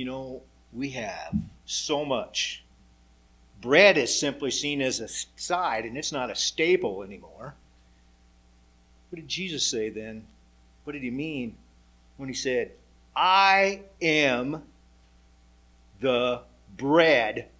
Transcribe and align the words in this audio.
You 0.00 0.06
know, 0.06 0.40
we 0.72 0.88
have 0.92 1.34
so 1.66 2.06
much. 2.06 2.64
Bread 3.60 3.98
is 3.98 4.18
simply 4.18 4.50
seen 4.50 4.80
as 4.80 4.98
a 4.98 5.08
side, 5.38 5.84
and 5.84 5.98
it's 5.98 6.10
not 6.10 6.30
a 6.30 6.34
staple 6.34 7.02
anymore. 7.02 7.54
What 9.10 9.16
did 9.16 9.28
Jesus 9.28 9.62
say 9.62 9.90
then? 9.90 10.24
What 10.84 10.94
did 10.94 11.02
he 11.02 11.10
mean 11.10 11.54
when 12.16 12.30
he 12.30 12.34
said, 12.34 12.70
I 13.14 13.82
am 14.00 14.62
the 16.00 16.40
bread 16.78 17.50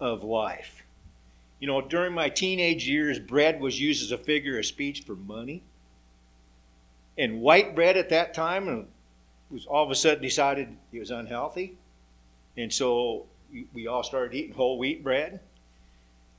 of 0.00 0.24
life? 0.24 0.82
You 1.60 1.66
know, 1.66 1.82
during 1.82 2.14
my 2.14 2.30
teenage 2.30 2.88
years, 2.88 3.18
bread 3.18 3.60
was 3.60 3.78
used 3.78 4.02
as 4.02 4.10
a 4.10 4.16
figure 4.16 4.58
of 4.58 4.64
speech 4.64 5.02
for 5.02 5.16
money. 5.16 5.62
And 7.18 7.42
white 7.42 7.74
bread 7.74 7.98
at 7.98 8.08
that 8.08 8.32
time 8.32 8.86
was 9.50 9.66
all 9.66 9.84
of 9.84 9.90
a 9.90 9.94
sudden 9.94 10.22
decided 10.22 10.68
it 10.92 10.98
was 10.98 11.10
unhealthy. 11.10 11.76
And 12.56 12.72
so 12.72 13.26
we 13.72 13.86
all 13.86 14.02
started 14.02 14.34
eating 14.34 14.54
whole 14.54 14.78
wheat 14.78 15.02
bread. 15.02 15.40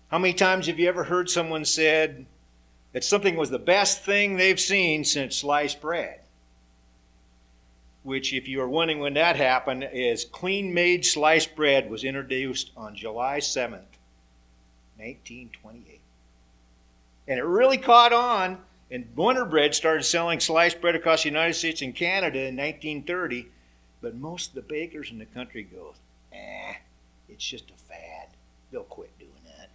How 0.09 0.17
many 0.17 0.33
times 0.33 0.67
have 0.67 0.79
you 0.79 0.87
ever 0.87 1.03
heard 1.03 1.29
someone 1.29 1.65
said 1.65 2.25
that 2.93 3.03
something 3.03 3.35
was 3.35 3.49
the 3.49 3.59
best 3.59 4.03
thing 4.03 4.35
they've 4.35 4.59
seen 4.59 5.03
since 5.05 5.37
sliced 5.37 5.81
bread? 5.81 6.19
Which, 8.03 8.33
if 8.33 8.47
you 8.47 8.61
are 8.61 8.69
wondering 8.69 8.99
when 8.99 9.13
that 9.15 9.35
happened, 9.35 9.87
is 9.91 10.25
Kleen 10.25 10.73
Maid 10.73 11.05
sliced 11.05 11.55
bread 11.55 11.89
was 11.89 12.03
introduced 12.03 12.71
on 12.75 12.95
July 12.95 13.39
7th, 13.39 13.97
1928. 14.97 15.99
And 17.27 17.39
it 17.39 17.43
really 17.43 17.77
caught 17.77 18.13
on, 18.13 18.57
and 18.91 19.07
Wonder 19.15 19.45
Bread 19.45 19.75
started 19.75 20.03
selling 20.03 20.39
sliced 20.39 20.81
bread 20.81 20.95
across 20.95 21.23
the 21.23 21.29
United 21.29 21.53
States 21.53 21.81
and 21.81 21.95
Canada 21.95 22.39
in 22.39 22.55
1930. 22.55 23.47
But 24.01 24.15
most 24.15 24.49
of 24.49 24.55
the 24.55 24.61
bakers 24.61 25.11
in 25.11 25.19
the 25.19 25.25
country 25.25 25.63
go, 25.63 25.93
eh, 26.33 26.73
it's 27.27 27.45
just 27.45 27.69
a 27.69 27.77
fad. 27.77 28.29
They'll 28.71 28.83
quit 28.83 29.17
doing 29.19 29.31
that. 29.45 29.69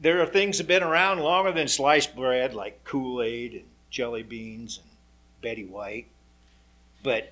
There 0.00 0.22
are 0.22 0.26
things 0.26 0.56
that 0.56 0.64
have 0.64 0.68
been 0.68 0.82
around 0.82 1.20
longer 1.20 1.52
than 1.52 1.68
sliced 1.68 2.16
bread, 2.16 2.54
like 2.54 2.84
Kool 2.84 3.22
Aid 3.22 3.54
and 3.54 3.64
jelly 3.90 4.22
beans 4.22 4.78
and 4.78 4.96
Betty 5.42 5.64
White. 5.64 6.06
But 7.02 7.30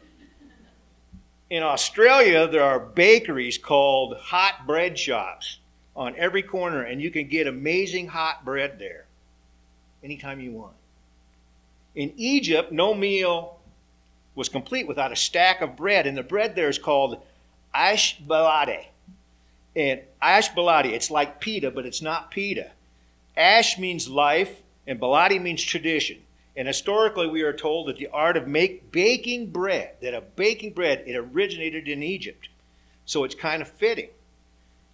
in 1.48 1.62
Australia, 1.62 2.46
there 2.48 2.64
are 2.64 2.80
bakeries 2.80 3.56
called 3.56 4.16
hot 4.18 4.66
bread 4.66 4.98
shops 4.98 5.58
on 5.94 6.14
every 6.16 6.42
corner, 6.42 6.82
and 6.82 7.00
you 7.00 7.10
can 7.10 7.28
get 7.28 7.46
amazing 7.46 8.08
hot 8.08 8.44
bread 8.44 8.78
there 8.78 9.06
anytime 10.02 10.40
you 10.40 10.52
want. 10.52 10.74
In 11.94 12.12
Egypt, 12.16 12.72
no 12.72 12.94
meal 12.94 13.58
was 14.34 14.48
complete 14.48 14.88
without 14.88 15.12
a 15.12 15.16
stack 15.16 15.60
of 15.60 15.76
bread, 15.76 16.06
and 16.06 16.16
the 16.16 16.22
bread 16.22 16.54
there 16.56 16.68
is 16.68 16.78
called 16.78 17.20
aish 17.74 18.20
baladi. 18.26 18.86
And 19.76 20.00
aish 20.22 20.54
baladi, 20.54 20.92
it's 20.92 21.10
like 21.10 21.40
pita, 21.40 21.70
but 21.70 21.86
it's 21.86 22.02
not 22.02 22.30
pita. 22.30 22.70
Ash 23.36 23.78
means 23.78 24.08
life, 24.08 24.62
and 24.86 25.00
baladi 25.00 25.40
means 25.40 25.62
tradition. 25.62 26.18
And 26.54 26.68
historically, 26.68 27.28
we 27.28 27.42
are 27.42 27.52
told 27.52 27.88
that 27.88 27.96
the 27.96 28.08
art 28.08 28.36
of 28.36 28.46
make, 28.46 28.92
baking 28.92 29.50
bread, 29.50 29.92
that 30.02 30.12
a 30.12 30.20
baking 30.20 30.74
bread, 30.74 31.04
it 31.06 31.16
originated 31.16 31.88
in 31.88 32.02
Egypt. 32.02 32.48
So 33.06 33.24
it's 33.24 33.34
kind 33.34 33.62
of 33.62 33.68
fitting. 33.68 34.10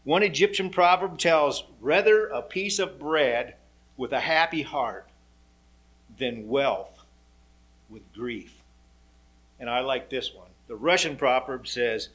One 0.04 0.22
Egyptian 0.22 0.70
proverb 0.70 1.18
tells, 1.18 1.64
rather 1.80 2.26
a 2.28 2.42
piece 2.42 2.78
of 2.78 2.98
bread 2.98 3.54
with 3.98 4.12
a 4.12 4.20
happy 4.20 4.62
heart 4.62 5.06
than 6.18 6.48
wealth 6.48 6.98
with 7.90 8.10
grief. 8.14 8.62
And 9.60 9.68
I 9.68 9.80
like 9.80 10.08
this 10.08 10.32
one. 10.32 10.48
The 10.68 10.76
Russian 10.76 11.16
proverb 11.16 11.66
says, 11.66 12.08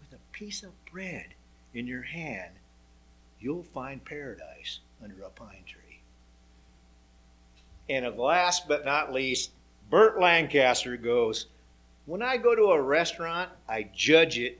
with 0.00 0.18
a 0.18 0.32
piece 0.32 0.62
of 0.62 0.72
bread 0.92 1.28
in 1.72 1.86
your 1.86 2.02
hand, 2.02 2.52
you'll 3.40 3.62
find 3.62 4.04
paradise 4.04 4.80
under 5.02 5.22
a 5.22 5.30
pine 5.30 5.62
tree. 5.66 6.00
And 7.88 8.18
last 8.18 8.68
but 8.68 8.84
not 8.84 9.12
least, 9.12 9.52
Burt 9.90 10.20
Lancaster 10.20 10.96
goes, 10.96 11.46
When 12.06 12.22
I 12.22 12.36
go 12.36 12.54
to 12.54 12.72
a 12.72 12.82
restaurant, 12.82 13.50
I 13.68 13.88
judge 13.94 14.38
it 14.38 14.58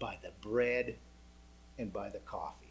by 0.00 0.18
the 0.22 0.30
bread 0.40 0.96
and 1.78 1.92
by 1.92 2.08
the 2.08 2.18
coffee. 2.20 2.67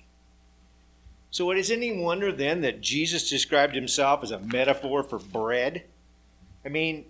So 1.37 1.51
it 1.51 1.59
is 1.59 1.69
any 1.69 1.95
wonder 1.95 2.31
then 2.31 2.61
that 2.61 2.81
Jesus 2.81 3.29
described 3.29 3.75
himself 3.75 4.23
as 4.23 4.31
a 4.31 4.39
metaphor 4.39 5.03
for 5.03 5.19
bread? 5.19 5.83
I 6.65 6.69
mean, 6.69 7.05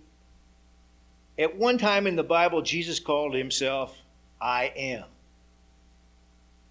at 1.38 1.56
one 1.56 1.78
time 1.78 2.06
in 2.06 2.14
the 2.14 2.22
Bible, 2.22 2.60
Jesus 2.60 3.00
called 3.00 3.32
himself, 3.32 3.96
I 4.38 4.70
am. 4.76 5.04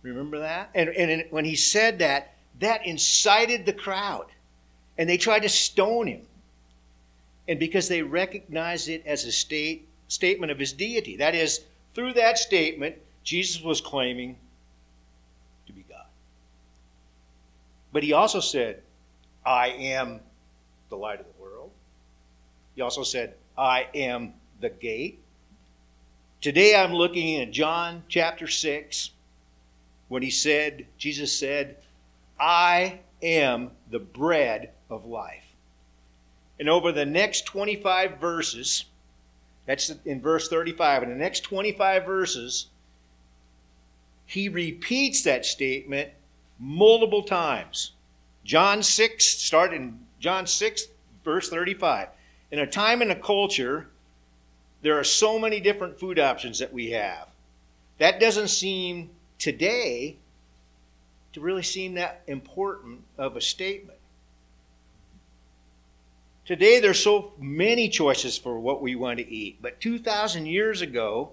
Remember 0.04 0.38
that? 0.38 0.70
And, 0.76 0.90
and 0.90 1.26
when 1.32 1.46
he 1.46 1.56
said 1.56 1.98
that, 1.98 2.36
that 2.60 2.86
incited 2.86 3.66
the 3.66 3.74
crowd. 3.74 4.28
And 5.00 5.10
they 5.10 5.18
tried 5.18 5.42
to 5.42 5.50
stone 5.50 6.06
him. 6.06 6.28
And 7.48 7.60
because 7.60 7.88
they 7.88 8.04
recognized 8.04 8.88
it 8.88 9.02
as 9.08 9.26
a 9.26 9.32
state, 9.32 9.88
statement 10.10 10.52
of 10.52 10.60
his 10.60 10.74
deity. 10.74 11.18
That 11.18 11.34
is, 11.34 11.62
through 11.96 12.14
that 12.14 12.38
statement, 12.38 12.98
Jesus 13.24 13.64
was 13.64 13.82
claiming 13.82 14.38
But 17.98 18.04
he 18.04 18.14
also 18.14 18.40
said, 18.40 18.84
I 19.44 19.70
am 19.70 20.20
the 20.90 20.96
light 20.96 21.20
of 21.20 21.26
the 21.26 21.42
world. 21.42 21.72
He 22.76 22.82
also 22.84 23.02
said, 23.02 23.34
I 23.58 23.88
am 23.96 24.34
the 24.62 24.70
gate. 24.70 25.20
Today 26.40 26.76
I'm 26.76 26.94
looking 26.94 27.42
at 27.42 27.50
John 27.50 28.04
chapter 28.08 28.48
6 28.48 29.10
when 30.10 30.22
he 30.22 30.30
said, 30.30 30.86
Jesus 31.00 31.36
said, 31.40 31.78
I 32.40 33.00
am 33.24 33.72
the 33.90 33.98
bread 33.98 34.74
of 34.92 35.06
life. 35.06 35.56
And 36.60 36.70
over 36.70 36.92
the 36.92 37.04
next 37.04 37.48
25 37.48 38.20
verses, 38.20 38.86
that's 39.66 39.90
in 40.06 40.22
verse 40.22 40.50
35, 40.50 41.02
in 41.02 41.10
the 41.10 41.16
next 41.16 41.40
25 41.40 42.06
verses, 42.06 42.68
he 44.28 44.50
repeats 44.50 45.24
that 45.24 45.48
statement 45.48 46.12
multiple 46.60 47.24
times. 47.24 47.92
John 48.44 48.82
6, 48.82 49.26
start 49.26 49.74
in 49.74 50.00
John 50.20 50.48
6, 50.48 50.88
verse 51.24 51.50
35. 51.50 52.10
In 52.52 52.60
a 52.60 52.68
time 52.68 53.02
and 53.02 53.12
a 53.12 53.16
culture, 53.16 53.90
there 54.82 54.98
are 54.98 55.04
so 55.04 55.38
many 55.38 55.60
different 55.60 56.00
food 56.00 56.20
options 56.20 56.60
that 56.60 56.72
we 56.72 56.92
have. 56.92 57.28
That 57.98 58.20
doesn't 58.20 58.50
seem 58.50 59.10
today 59.38 60.18
to 61.34 61.42
really 61.42 61.64
seem 61.64 61.96
that 61.96 62.22
important 62.28 63.02
of 63.18 63.36
a 63.36 63.42
statement. 63.42 63.98
Today, 66.46 66.80
there's 66.80 67.04
so 67.04 67.34
many 67.38 67.90
choices 67.90 68.38
for 68.38 68.58
what 68.58 68.82
we 68.82 68.96
want 68.96 69.20
to 69.20 69.30
eat, 69.30 69.58
but 69.62 69.82
2,000 69.82 70.46
years 70.46 70.82
ago, 70.82 71.32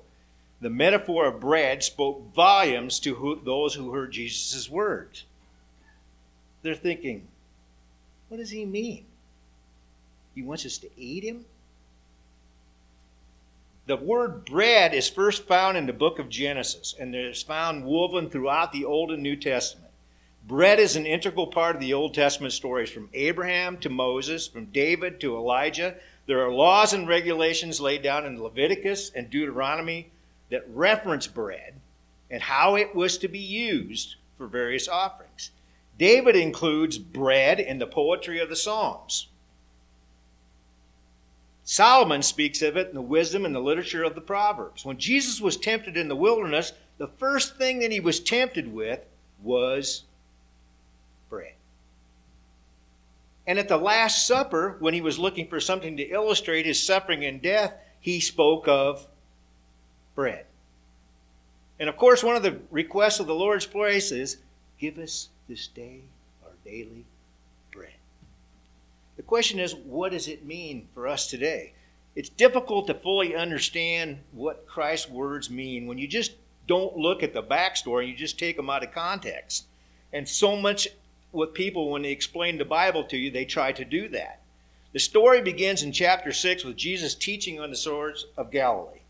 the 0.64 0.70
metaphor 0.70 1.26
of 1.26 1.40
bread 1.40 1.82
spoke 1.82 2.32
volumes 2.34 2.98
to 2.98 3.14
who, 3.16 3.38
those 3.44 3.74
who 3.74 3.90
heard 3.90 4.12
Jesus' 4.12 4.70
words. 4.70 5.26
They're 6.62 6.74
thinking, 6.74 7.28
what 8.30 8.38
does 8.38 8.48
he 8.48 8.64
mean? 8.64 9.04
He 10.34 10.40
wants 10.40 10.64
us 10.64 10.78
to 10.78 10.88
eat 10.96 11.22
him? 11.22 11.44
The 13.84 13.98
word 13.98 14.46
bread 14.46 14.94
is 14.94 15.06
first 15.06 15.46
found 15.46 15.76
in 15.76 15.84
the 15.84 15.92
book 15.92 16.18
of 16.18 16.30
Genesis, 16.30 16.94
and 16.98 17.14
it 17.14 17.26
is 17.26 17.42
found 17.42 17.84
woven 17.84 18.30
throughout 18.30 18.72
the 18.72 18.86
Old 18.86 19.10
and 19.10 19.22
New 19.22 19.36
Testament. 19.36 19.92
Bread 20.48 20.80
is 20.80 20.96
an 20.96 21.04
integral 21.04 21.48
part 21.48 21.76
of 21.76 21.82
the 21.82 21.92
Old 21.92 22.14
Testament 22.14 22.54
stories 22.54 22.88
from 22.88 23.10
Abraham 23.12 23.76
to 23.80 23.90
Moses, 23.90 24.48
from 24.48 24.64
David 24.64 25.20
to 25.20 25.36
Elijah. 25.36 25.96
There 26.24 26.42
are 26.42 26.50
laws 26.50 26.94
and 26.94 27.06
regulations 27.06 27.82
laid 27.82 28.00
down 28.00 28.24
in 28.24 28.42
Leviticus 28.42 29.10
and 29.14 29.28
Deuteronomy 29.28 30.10
that 30.50 30.64
reference 30.68 31.26
bread 31.26 31.80
and 32.30 32.42
how 32.42 32.76
it 32.76 32.94
was 32.94 33.18
to 33.18 33.28
be 33.28 33.38
used 33.38 34.16
for 34.36 34.46
various 34.46 34.88
offerings. 34.88 35.50
David 35.98 36.36
includes 36.36 36.98
bread 36.98 37.60
in 37.60 37.78
the 37.78 37.86
poetry 37.86 38.40
of 38.40 38.48
the 38.48 38.56
Psalms. 38.56 39.28
Solomon 41.64 42.22
speaks 42.22 42.60
of 42.60 42.76
it 42.76 42.88
in 42.88 42.94
the 42.94 43.00
wisdom 43.00 43.46
and 43.46 43.54
the 43.54 43.60
literature 43.60 44.02
of 44.02 44.14
the 44.14 44.20
Proverbs. 44.20 44.84
When 44.84 44.98
Jesus 44.98 45.40
was 45.40 45.56
tempted 45.56 45.96
in 45.96 46.08
the 46.08 46.16
wilderness, 46.16 46.72
the 46.98 47.06
first 47.06 47.56
thing 47.56 47.78
that 47.78 47.90
he 47.90 48.00
was 48.00 48.20
tempted 48.20 48.72
with 48.72 49.00
was 49.42 50.04
bread. 51.30 51.54
And 53.46 53.58
at 53.58 53.68
the 53.68 53.78
Last 53.78 54.26
Supper, 54.26 54.76
when 54.78 54.94
he 54.94 55.00
was 55.00 55.18
looking 55.18 55.48
for 55.48 55.60
something 55.60 55.96
to 55.96 56.02
illustrate 56.02 56.66
his 56.66 56.84
suffering 56.84 57.24
and 57.24 57.40
death, 57.40 57.72
he 57.98 58.20
spoke 58.20 58.68
of 58.68 59.06
bread. 60.14 60.46
And 61.80 61.88
of 61.88 61.96
course, 61.96 62.22
one 62.22 62.36
of 62.36 62.42
the 62.42 62.58
requests 62.70 63.20
of 63.20 63.26
the 63.26 63.34
Lord's 63.34 63.66
praise 63.66 64.12
is 64.12 64.38
give 64.78 64.98
us 64.98 65.28
this 65.48 65.66
day 65.66 66.00
our 66.44 66.52
daily 66.64 67.04
bread. 67.72 67.92
The 69.16 69.22
question 69.22 69.58
is, 69.58 69.74
what 69.74 70.12
does 70.12 70.28
it 70.28 70.44
mean 70.44 70.88
for 70.94 71.08
us 71.08 71.26
today? 71.26 71.72
it's 72.16 72.28
difficult 72.28 72.86
to 72.86 72.94
fully 72.94 73.34
understand 73.34 74.18
what 74.32 74.66
Christ's 74.66 75.10
words 75.10 75.50
mean 75.50 75.86
when 75.86 75.98
you 75.98 76.06
just 76.06 76.32
don't 76.66 76.96
look 76.96 77.22
at 77.22 77.34
the 77.34 77.42
backstory, 77.42 78.02
and 78.02 78.08
you 78.08 78.16
just 78.16 78.38
take 78.38 78.56
them 78.56 78.70
out 78.70 78.84
of 78.84 78.92
context. 78.92 79.66
And 80.12 80.26
so 80.26 80.56
much 80.56 80.88
with 81.32 81.52
people, 81.52 81.90
when 81.90 82.02
they 82.02 82.12
explain 82.12 82.56
the 82.56 82.64
Bible 82.64 83.04
to 83.04 83.16
you, 83.16 83.30
they 83.30 83.44
try 83.44 83.72
to 83.72 83.84
do 83.84 84.08
that. 84.10 84.40
The 84.92 85.00
story 85.00 85.42
begins 85.42 85.82
in 85.82 85.92
chapter 85.92 86.32
6 86.32 86.64
with 86.64 86.76
Jesus 86.76 87.14
teaching 87.14 87.60
on 87.60 87.70
the 87.70 87.76
shores 87.76 88.26
of 88.36 88.52
Galilee. 88.52 89.00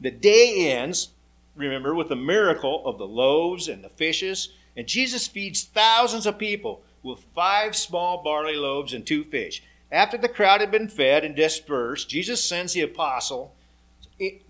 The 0.00 0.10
day 0.10 0.70
ends, 0.70 1.10
remember, 1.56 1.94
with 1.94 2.08
the 2.08 2.16
miracle 2.16 2.86
of 2.86 2.98
the 2.98 3.06
loaves 3.06 3.68
and 3.68 3.82
the 3.82 3.88
fishes, 3.88 4.50
and 4.76 4.86
Jesus 4.86 5.26
feeds 5.26 5.64
thousands 5.64 6.26
of 6.26 6.38
people 6.38 6.82
with 7.02 7.24
five 7.34 7.74
small 7.74 8.22
barley 8.22 8.56
loaves 8.56 8.92
and 8.92 9.06
two 9.06 9.24
fish. 9.24 9.62
After 9.90 10.18
the 10.18 10.28
crowd 10.28 10.60
had 10.60 10.70
been 10.70 10.88
fed 10.88 11.24
and 11.24 11.34
dispersed, 11.34 12.08
Jesus 12.08 12.44
sends 12.44 12.74
the 12.74 12.82
apostle, 12.82 13.54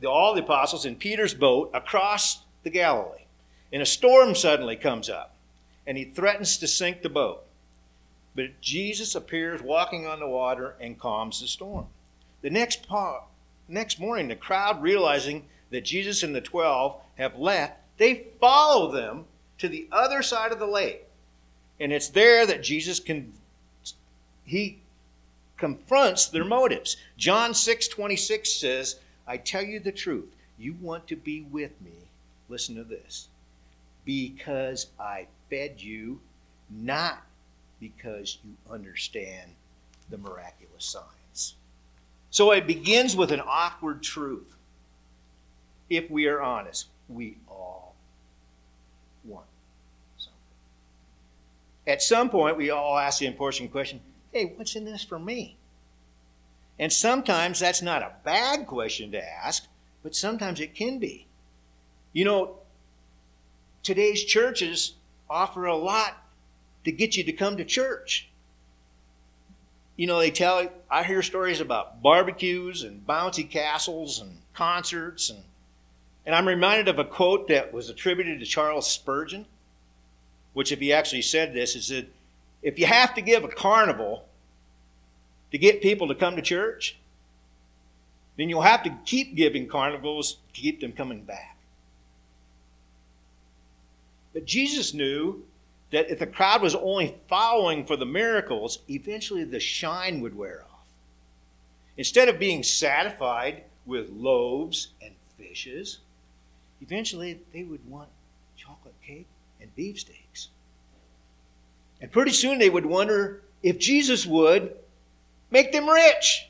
all 0.06 0.34
the 0.34 0.42
apostles 0.42 0.84
in 0.84 0.96
Peter's 0.96 1.34
boat 1.34 1.70
across 1.72 2.42
the 2.62 2.70
Galilee. 2.70 3.24
And 3.72 3.80
a 3.82 3.86
storm 3.86 4.34
suddenly 4.34 4.76
comes 4.76 5.08
up, 5.08 5.34
and 5.86 5.96
he 5.96 6.04
threatens 6.04 6.58
to 6.58 6.66
sink 6.66 7.02
the 7.02 7.08
boat. 7.08 7.44
But 8.34 8.60
Jesus 8.60 9.14
appears 9.14 9.62
walking 9.62 10.06
on 10.06 10.20
the 10.20 10.28
water 10.28 10.74
and 10.80 10.98
calms 10.98 11.40
the 11.40 11.46
storm. 11.46 11.86
The 12.42 12.50
next, 12.50 12.86
next 13.68 14.00
morning, 14.00 14.28
the 14.28 14.36
crowd, 14.36 14.82
realizing 14.82 15.44
that 15.70 15.84
Jesus 15.84 16.22
and 16.22 16.34
the 16.34 16.40
twelve 16.40 17.00
have 17.16 17.38
left, 17.38 17.78
they 17.98 18.26
follow 18.40 18.90
them 18.92 19.26
to 19.58 19.68
the 19.68 19.88
other 19.92 20.22
side 20.22 20.52
of 20.52 20.58
the 20.58 20.66
lake. 20.66 21.04
And 21.80 21.92
it's 21.92 22.08
there 22.08 22.46
that 22.46 22.62
Jesus 22.62 22.98
can 22.98 23.32
he 24.44 24.78
confronts 25.58 26.26
their 26.26 26.44
motives. 26.44 26.96
John 27.16 27.52
6 27.52 27.88
26 27.88 28.50
says, 28.50 28.96
I 29.26 29.36
tell 29.36 29.62
you 29.62 29.78
the 29.78 29.92
truth. 29.92 30.34
You 30.58 30.74
want 30.80 31.06
to 31.08 31.16
be 31.16 31.42
with 31.42 31.80
me. 31.82 31.92
Listen 32.48 32.74
to 32.76 32.84
this. 32.84 33.28
Because 34.04 34.86
I 34.98 35.26
fed 35.50 35.82
you, 35.82 36.20
not 36.70 37.22
because 37.78 38.38
you 38.44 38.56
understand 38.72 39.50
the 40.08 40.18
miraculous 40.18 40.84
signs. 40.84 41.17
So 42.30 42.52
it 42.52 42.66
begins 42.66 43.16
with 43.16 43.32
an 43.32 43.42
awkward 43.44 44.02
truth. 44.02 44.54
If 45.88 46.10
we 46.10 46.26
are 46.26 46.42
honest, 46.42 46.86
we 47.08 47.38
all 47.48 47.94
want 49.24 49.46
something. 50.18 50.34
At 51.86 52.02
some 52.02 52.28
point, 52.28 52.58
we 52.58 52.70
all 52.70 52.98
ask 52.98 53.20
the 53.20 53.26
important 53.26 53.72
question 53.72 54.00
hey, 54.32 54.52
what's 54.56 54.76
in 54.76 54.84
this 54.84 55.02
for 55.02 55.18
me? 55.18 55.56
And 56.78 56.92
sometimes 56.92 57.58
that's 57.58 57.82
not 57.82 58.02
a 58.02 58.12
bad 58.24 58.66
question 58.66 59.10
to 59.12 59.24
ask, 59.24 59.66
but 60.02 60.14
sometimes 60.14 60.60
it 60.60 60.74
can 60.74 60.98
be. 60.98 61.26
You 62.12 62.24
know, 62.24 62.58
today's 63.82 64.22
churches 64.22 64.94
offer 65.28 65.64
a 65.64 65.76
lot 65.76 66.22
to 66.84 66.92
get 66.92 67.16
you 67.16 67.24
to 67.24 67.32
come 67.32 67.56
to 67.56 67.64
church. 67.64 68.28
You 69.98 70.06
know, 70.06 70.20
they 70.20 70.30
tell, 70.30 70.64
I 70.88 71.02
hear 71.02 71.22
stories 71.22 71.60
about 71.60 72.02
barbecues 72.02 72.84
and 72.84 73.04
bouncy 73.04 73.50
castles 73.50 74.20
and 74.20 74.38
concerts. 74.54 75.28
And, 75.28 75.40
and 76.24 76.36
I'm 76.36 76.46
reminded 76.46 76.86
of 76.86 77.00
a 77.00 77.04
quote 77.04 77.48
that 77.48 77.72
was 77.72 77.90
attributed 77.90 78.38
to 78.38 78.46
Charles 78.46 78.88
Spurgeon, 78.88 79.44
which, 80.52 80.70
if 80.70 80.78
he 80.78 80.92
actually 80.92 81.22
said 81.22 81.52
this, 81.52 81.74
is 81.74 81.88
that 81.88 82.06
if 82.62 82.78
you 82.78 82.86
have 82.86 83.12
to 83.16 83.20
give 83.20 83.42
a 83.42 83.48
carnival 83.48 84.24
to 85.50 85.58
get 85.58 85.82
people 85.82 86.06
to 86.06 86.14
come 86.14 86.36
to 86.36 86.42
church, 86.42 86.96
then 88.36 88.48
you'll 88.48 88.62
have 88.62 88.84
to 88.84 88.96
keep 89.04 89.34
giving 89.34 89.66
carnivals 89.66 90.34
to 90.54 90.60
keep 90.60 90.80
them 90.80 90.92
coming 90.92 91.22
back. 91.22 91.56
But 94.32 94.44
Jesus 94.44 94.94
knew 94.94 95.42
that 95.90 96.10
if 96.10 96.18
the 96.18 96.26
crowd 96.26 96.62
was 96.62 96.74
only 96.74 97.16
following 97.28 97.84
for 97.84 97.96
the 97.96 98.06
miracles, 98.06 98.80
eventually 98.88 99.44
the 99.44 99.60
shine 99.60 100.20
would 100.20 100.36
wear 100.36 100.64
off. 100.70 100.86
Instead 101.96 102.28
of 102.28 102.38
being 102.38 102.62
satisfied 102.62 103.64
with 103.86 104.10
loaves 104.10 104.88
and 105.02 105.14
fishes, 105.38 105.98
eventually 106.82 107.40
they 107.52 107.62
would 107.62 107.88
want 107.88 108.08
chocolate 108.56 108.94
cake 109.04 109.26
and 109.60 109.74
beefsteaks. 109.74 110.48
And 112.00 112.12
pretty 112.12 112.32
soon 112.32 112.58
they 112.58 112.70
would 112.70 112.86
wonder 112.86 113.42
if 113.62 113.78
Jesus 113.78 114.26
would 114.26 114.76
make 115.50 115.72
them 115.72 115.88
rich. 115.88 116.48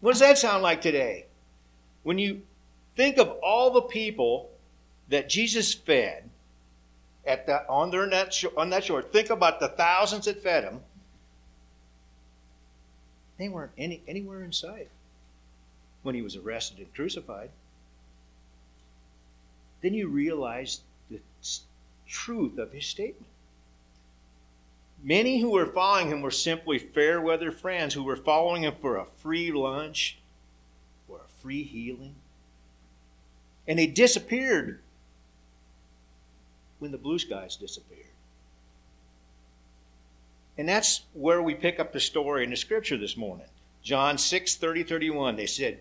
What 0.00 0.12
does 0.12 0.20
that 0.20 0.38
sound 0.38 0.62
like 0.62 0.80
today? 0.80 1.26
When 2.02 2.18
you 2.18 2.42
think 2.96 3.18
of 3.18 3.28
all 3.42 3.70
the 3.70 3.82
people 3.82 4.50
that 5.08 5.28
Jesus 5.28 5.74
fed 5.74 6.29
at 7.26 7.46
the, 7.46 7.68
on, 7.68 7.90
their 7.90 8.06
net, 8.06 8.42
on 8.56 8.70
that 8.70 8.84
shore, 8.84 9.02
think 9.02 9.30
about 9.30 9.60
the 9.60 9.68
thousands 9.68 10.24
that 10.24 10.42
fed 10.42 10.64
him. 10.64 10.80
They 13.38 13.48
weren't 13.48 13.72
any, 13.78 14.02
anywhere 14.06 14.42
in 14.42 14.52
sight 14.52 14.88
when 16.02 16.14
he 16.14 16.22
was 16.22 16.36
arrested 16.36 16.78
and 16.78 16.94
crucified. 16.94 17.50
Then 19.82 19.94
you 19.94 20.08
realize 20.08 20.80
the 21.10 21.20
truth 22.06 22.58
of 22.58 22.72
his 22.72 22.86
statement. 22.86 23.26
Many 25.02 25.40
who 25.40 25.50
were 25.50 25.66
following 25.66 26.08
him 26.08 26.20
were 26.20 26.30
simply 26.30 26.78
fair 26.78 27.20
weather 27.20 27.50
friends 27.50 27.94
who 27.94 28.02
were 28.02 28.16
following 28.16 28.64
him 28.64 28.74
for 28.80 28.96
a 28.96 29.06
free 29.06 29.50
lunch 29.50 30.18
or 31.08 31.18
a 31.18 31.42
free 31.42 31.62
healing. 31.62 32.14
And 33.66 33.78
they 33.78 33.86
disappeared 33.86 34.80
when 36.80 36.90
the 36.90 36.98
blue 36.98 37.18
skies 37.18 37.56
disappeared. 37.56 38.06
And 40.58 40.68
that's 40.68 41.02
where 41.14 41.40
we 41.40 41.54
pick 41.54 41.78
up 41.78 41.92
the 41.92 42.00
story 42.00 42.44
in 42.44 42.50
the 42.50 42.56
scripture 42.56 42.98
this 42.98 43.16
morning. 43.16 43.46
John 43.82 44.18
6 44.18 44.56
30 44.56 44.82
31. 44.82 45.36
They 45.36 45.46
said, 45.46 45.78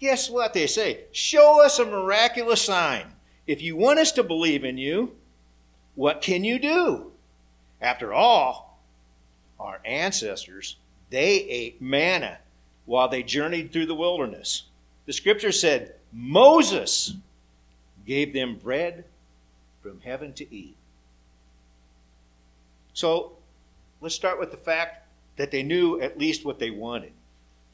Guess 0.00 0.30
what? 0.30 0.52
They 0.52 0.66
say, 0.66 1.04
Show 1.12 1.64
us 1.64 1.78
a 1.78 1.84
miraculous 1.84 2.62
sign. 2.62 3.06
If 3.46 3.62
you 3.62 3.76
want 3.76 4.00
us 4.00 4.12
to 4.12 4.24
believe 4.24 4.64
in 4.64 4.78
you, 4.78 5.14
what 5.94 6.22
can 6.22 6.42
you 6.42 6.58
do? 6.58 7.12
After 7.80 8.12
all, 8.12 8.80
our 9.60 9.80
ancestors, 9.84 10.76
they 11.10 11.36
ate 11.36 11.80
manna 11.80 12.38
while 12.84 13.08
they 13.08 13.22
journeyed 13.22 13.72
through 13.72 13.86
the 13.86 13.94
wilderness. 13.94 14.64
The 15.06 15.12
scripture 15.12 15.52
said, 15.52 15.94
Moses 16.12 17.14
gave 18.06 18.32
them 18.32 18.56
bread 18.56 19.04
from 19.86 20.00
heaven 20.00 20.32
to 20.34 20.54
eat. 20.54 20.76
So 22.92 23.32
let's 24.00 24.14
start 24.14 24.40
with 24.40 24.50
the 24.50 24.56
fact 24.56 25.06
that 25.36 25.50
they 25.50 25.62
knew 25.62 26.00
at 26.00 26.18
least 26.18 26.44
what 26.44 26.58
they 26.58 26.70
wanted. 26.70 27.12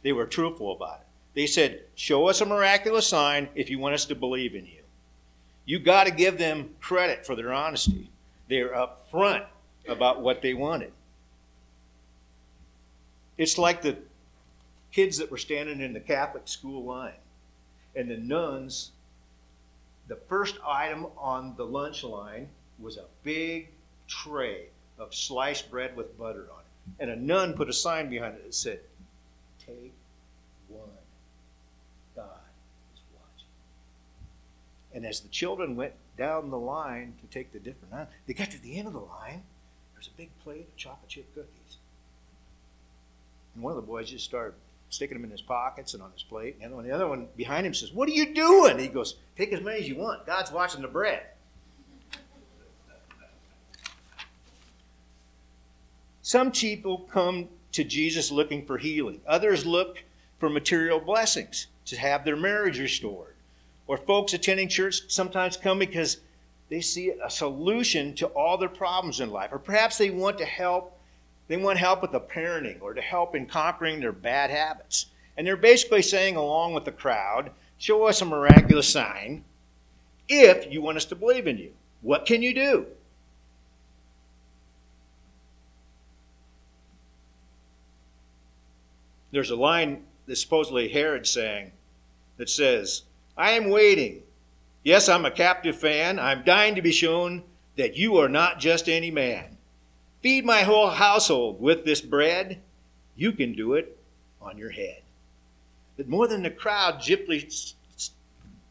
They 0.03 0.13
were 0.13 0.27
truthful 0.27 0.73
about 0.73 1.01
it. 1.01 1.07
They 1.35 1.47
said, 1.47 1.83
Show 1.95 2.29
us 2.29 2.41
a 2.41 2.47
miraculous 2.47 3.07
sign 3.07 3.49
if 3.55 3.71
you 3.71 3.79
want 3.79 3.95
us 3.95 4.05
to 4.07 4.15
believe 4.15 4.55
in 4.55 4.67
you. 4.67 4.83
You 5.65 5.79
got 5.79 6.05
to 6.05 6.11
give 6.11 6.39
them 6.39 6.71
credit 6.81 7.25
for 7.25 7.37
their 7.37 7.53
honesty. 7.53 8.11
They're 8.49 8.75
upfront 8.75 9.47
about 9.89 10.21
what 10.21 10.43
they 10.43 10.55
wanted. 10.55 10.93
It's 13.39 13.57
like 13.57 13.81
the 13.81 13.97
kids 14.91 15.17
that 15.19 15.31
were 15.31 15.39
standing 15.39 15.81
in 15.81 15.95
the 15.95 16.01
Catholic 16.01 16.47
school 16.47 16.85
line, 16.85 17.15
and 17.97 18.11
the 18.11 18.19
nuns, 18.19 18.91
the 20.13 20.19
first 20.29 20.59
item 20.67 21.07
on 21.17 21.55
the 21.57 21.65
lunch 21.65 22.05
line 22.05 22.47
was 22.79 22.99
a 22.99 23.07
big 23.23 23.71
tray 24.07 24.67
of 24.99 25.15
sliced 25.15 25.71
bread 25.71 25.97
with 25.97 26.19
butter 26.19 26.47
on 26.53 26.61
it. 26.61 27.03
And 27.03 27.11
a 27.11 27.17
nun 27.17 27.55
put 27.55 27.71
a 27.71 27.73
sign 27.73 28.11
behind 28.11 28.35
it 28.35 28.45
that 28.45 28.55
said, 28.55 28.81
Take 29.67 29.95
one. 30.69 30.85
God 32.15 32.27
is 32.93 33.01
watching. 33.15 33.49
And 34.93 35.07
as 35.07 35.21
the 35.21 35.31
children 35.31 35.77
went 35.77 35.95
down 36.19 36.51
the 36.51 36.59
line 36.59 37.15
to 37.23 37.27
take 37.29 37.51
the 37.55 37.59
different, 37.59 38.07
they 38.27 38.35
got 38.35 38.51
to 38.51 38.61
the 38.61 38.77
end 38.77 38.89
of 38.89 38.93
the 38.93 39.01
line 39.01 39.45
there's 39.95 40.09
a 40.09 40.19
big 40.19 40.31
plate 40.45 40.69
of 40.69 40.77
chocolate 40.77 41.09
chip 41.09 41.35
cookies. 41.35 41.79
And 43.55 43.65
one 43.65 43.71
of 43.71 43.77
the 43.77 43.87
boys 43.87 44.11
just 44.11 44.27
started 44.27 44.57
sticking 44.93 45.17
them 45.17 45.25
in 45.25 45.31
his 45.31 45.41
pockets 45.41 45.95
and 45.95 46.03
on 46.03 46.13
his 46.13 46.23
plate. 46.23 46.59
And 46.61 46.71
the 46.71 46.77
one, 46.77 46.87
the 46.87 46.93
other 46.93 47.09
one 47.09 47.27
behind 47.37 47.67
him 47.67 47.73
says, 47.73 47.93
What 47.93 48.09
are 48.09 48.13
you 48.13 48.35
doing? 48.35 48.79
He 48.79 48.89
goes, 48.89 49.17
Take 49.37 49.53
as 49.53 49.63
many 49.63 49.81
as 49.81 49.89
you 49.89 49.97
want. 49.97 50.27
God's 50.27 50.53
watching 50.53 50.83
the 50.83 50.89
bread. 50.89 51.23
Some 56.21 56.53
people 56.53 56.99
come 57.11 57.49
to 57.73 57.85
Jesus 57.85 58.31
looking 58.31 58.67
for 58.67 58.79
healing. 58.79 59.21
Others 59.27 59.67
look 59.67 60.05
for 60.39 60.51
material 60.51 61.01
blessings 61.01 61.69
to 61.87 61.97
have 61.97 62.25
their 62.25 62.37
marriage 62.37 62.79
restored. 62.79 63.35
Or 63.87 63.97
folks 63.97 64.35
attending 64.35 64.69
church 64.69 65.01
sometimes 65.09 65.57
come 65.57 65.79
because 65.79 66.19
they 66.69 66.81
see 66.81 67.13
a 67.23 67.31
solution 67.31 68.15
to 68.17 68.27
all 68.29 68.57
their 68.57 68.69
problems 68.69 69.21
in 69.21 69.31
life. 69.31 69.51
Or 69.53 69.59
perhaps 69.59 69.99
they 69.99 70.11
want 70.11 70.39
to 70.39 70.45
help, 70.45 70.99
they 71.53 71.59
want 71.59 71.79
help 71.79 72.01
with 72.01 72.13
the 72.13 72.21
parenting 72.21 72.81
or 72.81 72.95
to 72.95 73.03
help 73.03 73.35
in 73.35 73.45
conquering 73.45 74.01
their 74.01 74.11
bad 74.11 74.49
habits. 74.49 75.09
And 75.37 75.47
they're 75.47 75.55
basically 75.55 76.01
saying, 76.01 76.35
along 76.35 76.73
with 76.73 76.87
the 76.87 76.93
crowd, 76.93 77.51
show 77.77 78.05
us 78.05 78.23
a 78.23 78.25
miraculous 78.25 78.89
sign 78.89 79.45
if 80.31 80.73
you 80.73 80.81
want 80.81 80.97
us 80.97 81.05
to 81.05 81.15
believe 81.15 81.47
in 81.47 81.59
you. 81.59 81.75
What 82.01 82.25
can 82.25 82.41
you 82.41 82.55
do? 82.55 82.87
There's 89.31 89.51
a 89.51 89.57
line 89.57 90.05
that 90.25 90.37
supposedly 90.37 90.89
Herod 90.89 91.27
sang 91.27 91.73
that 92.39 92.49
says, 92.49 93.03
I 93.37 93.51
am 93.51 93.69
waiting. 93.69 94.23
Yes, 94.85 95.07
I'm 95.07 95.27
a 95.27 95.31
captive 95.31 95.77
fan. 95.77 96.19
I'm 96.19 96.45
dying 96.45 96.77
to 96.77 96.83
be 96.83 96.93
shown 96.93 97.43
that 97.77 97.95
you 97.95 98.17
are 98.17 98.31
not 98.31 98.59
just 98.59 98.89
any 98.89 99.11
man. 99.11 99.52
Feed 100.23 100.45
my 100.45 100.63
whole 100.63 100.91
household 100.91 101.61
with 101.61 101.85
this 101.85 102.01
bread. 102.01 102.61
You 103.17 103.33
can 103.33 103.55
do 103.55 103.75
it 103.75 103.99
on 104.41 104.57
your 104.57 104.71
head. 104.71 105.03
But 105.97 106.09
more 106.09 106.29
than 106.29 106.43
the 106.43 106.51
crowd 106.51 107.03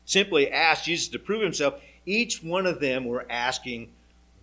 simply 0.05 0.51
asked 0.51 0.85
Jesus 0.85 1.09
to 1.09 1.19
prove 1.19 1.41
himself, 1.41 1.81
each 2.05 2.41
one 2.41 2.65
of 2.65 2.79
them 2.79 3.05
were 3.05 3.25
asking, 3.29 3.91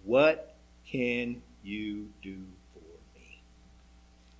What 0.05 0.55
can 0.87 1.43
you 1.65 2.09
do 2.23 2.37
for 2.75 3.19
me? 3.19 3.41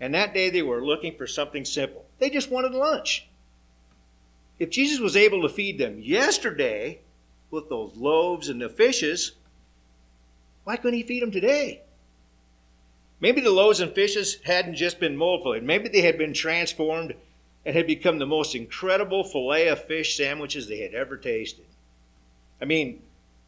And 0.01 0.15
that 0.15 0.35
day 0.35 0.51
they 0.51 0.63
were 0.63 0.85
looking 0.85 1.17
for 1.17 1.27
something 1.27 1.65
simple. 1.65 2.05
They 2.19 2.31
just 2.31 2.51
wanted 2.51 2.73
lunch. 2.73 3.27
If 4.59 4.71
Jesus 4.71 5.01
was 5.01 5.17
able 5.17 5.43
to 5.43 5.49
feed 5.49 5.79
them 5.79 6.01
yesterday 6.01 7.01
with 7.51 7.69
those 7.69 7.97
loaves 7.97 8.49
and 8.49 8.61
the 8.61 8.69
fishes, 8.69 9.33
why 10.65 10.77
couldn't 10.77 10.99
he 10.99 11.05
feed 11.05 11.23
them 11.23 11.31
today? 11.31 11.83
Maybe 13.21 13.41
the 13.41 13.51
loaves 13.51 13.81
and 13.81 13.93
fishes 13.93 14.39
hadn't 14.45 14.77
just 14.77 15.01
been 15.01 15.17
multiplied. 15.17 15.65
Maybe 15.65 15.89
they 15.89 16.03
had 16.03 16.19
been 16.19 16.33
transformed 16.33 17.15
and 17.65 17.77
had 17.77 17.87
become 17.87 18.19
the 18.19 18.27
most 18.27 18.55
incredible 18.55 19.25
fillet 19.25 19.69
of 19.69 19.85
fish 19.85 20.17
sandwiches 20.17 20.69
they 20.69 20.79
had 20.79 20.95
ever 20.95 21.17
tasted. 21.17 21.67
I 22.63 22.65
mean, 22.65 23.03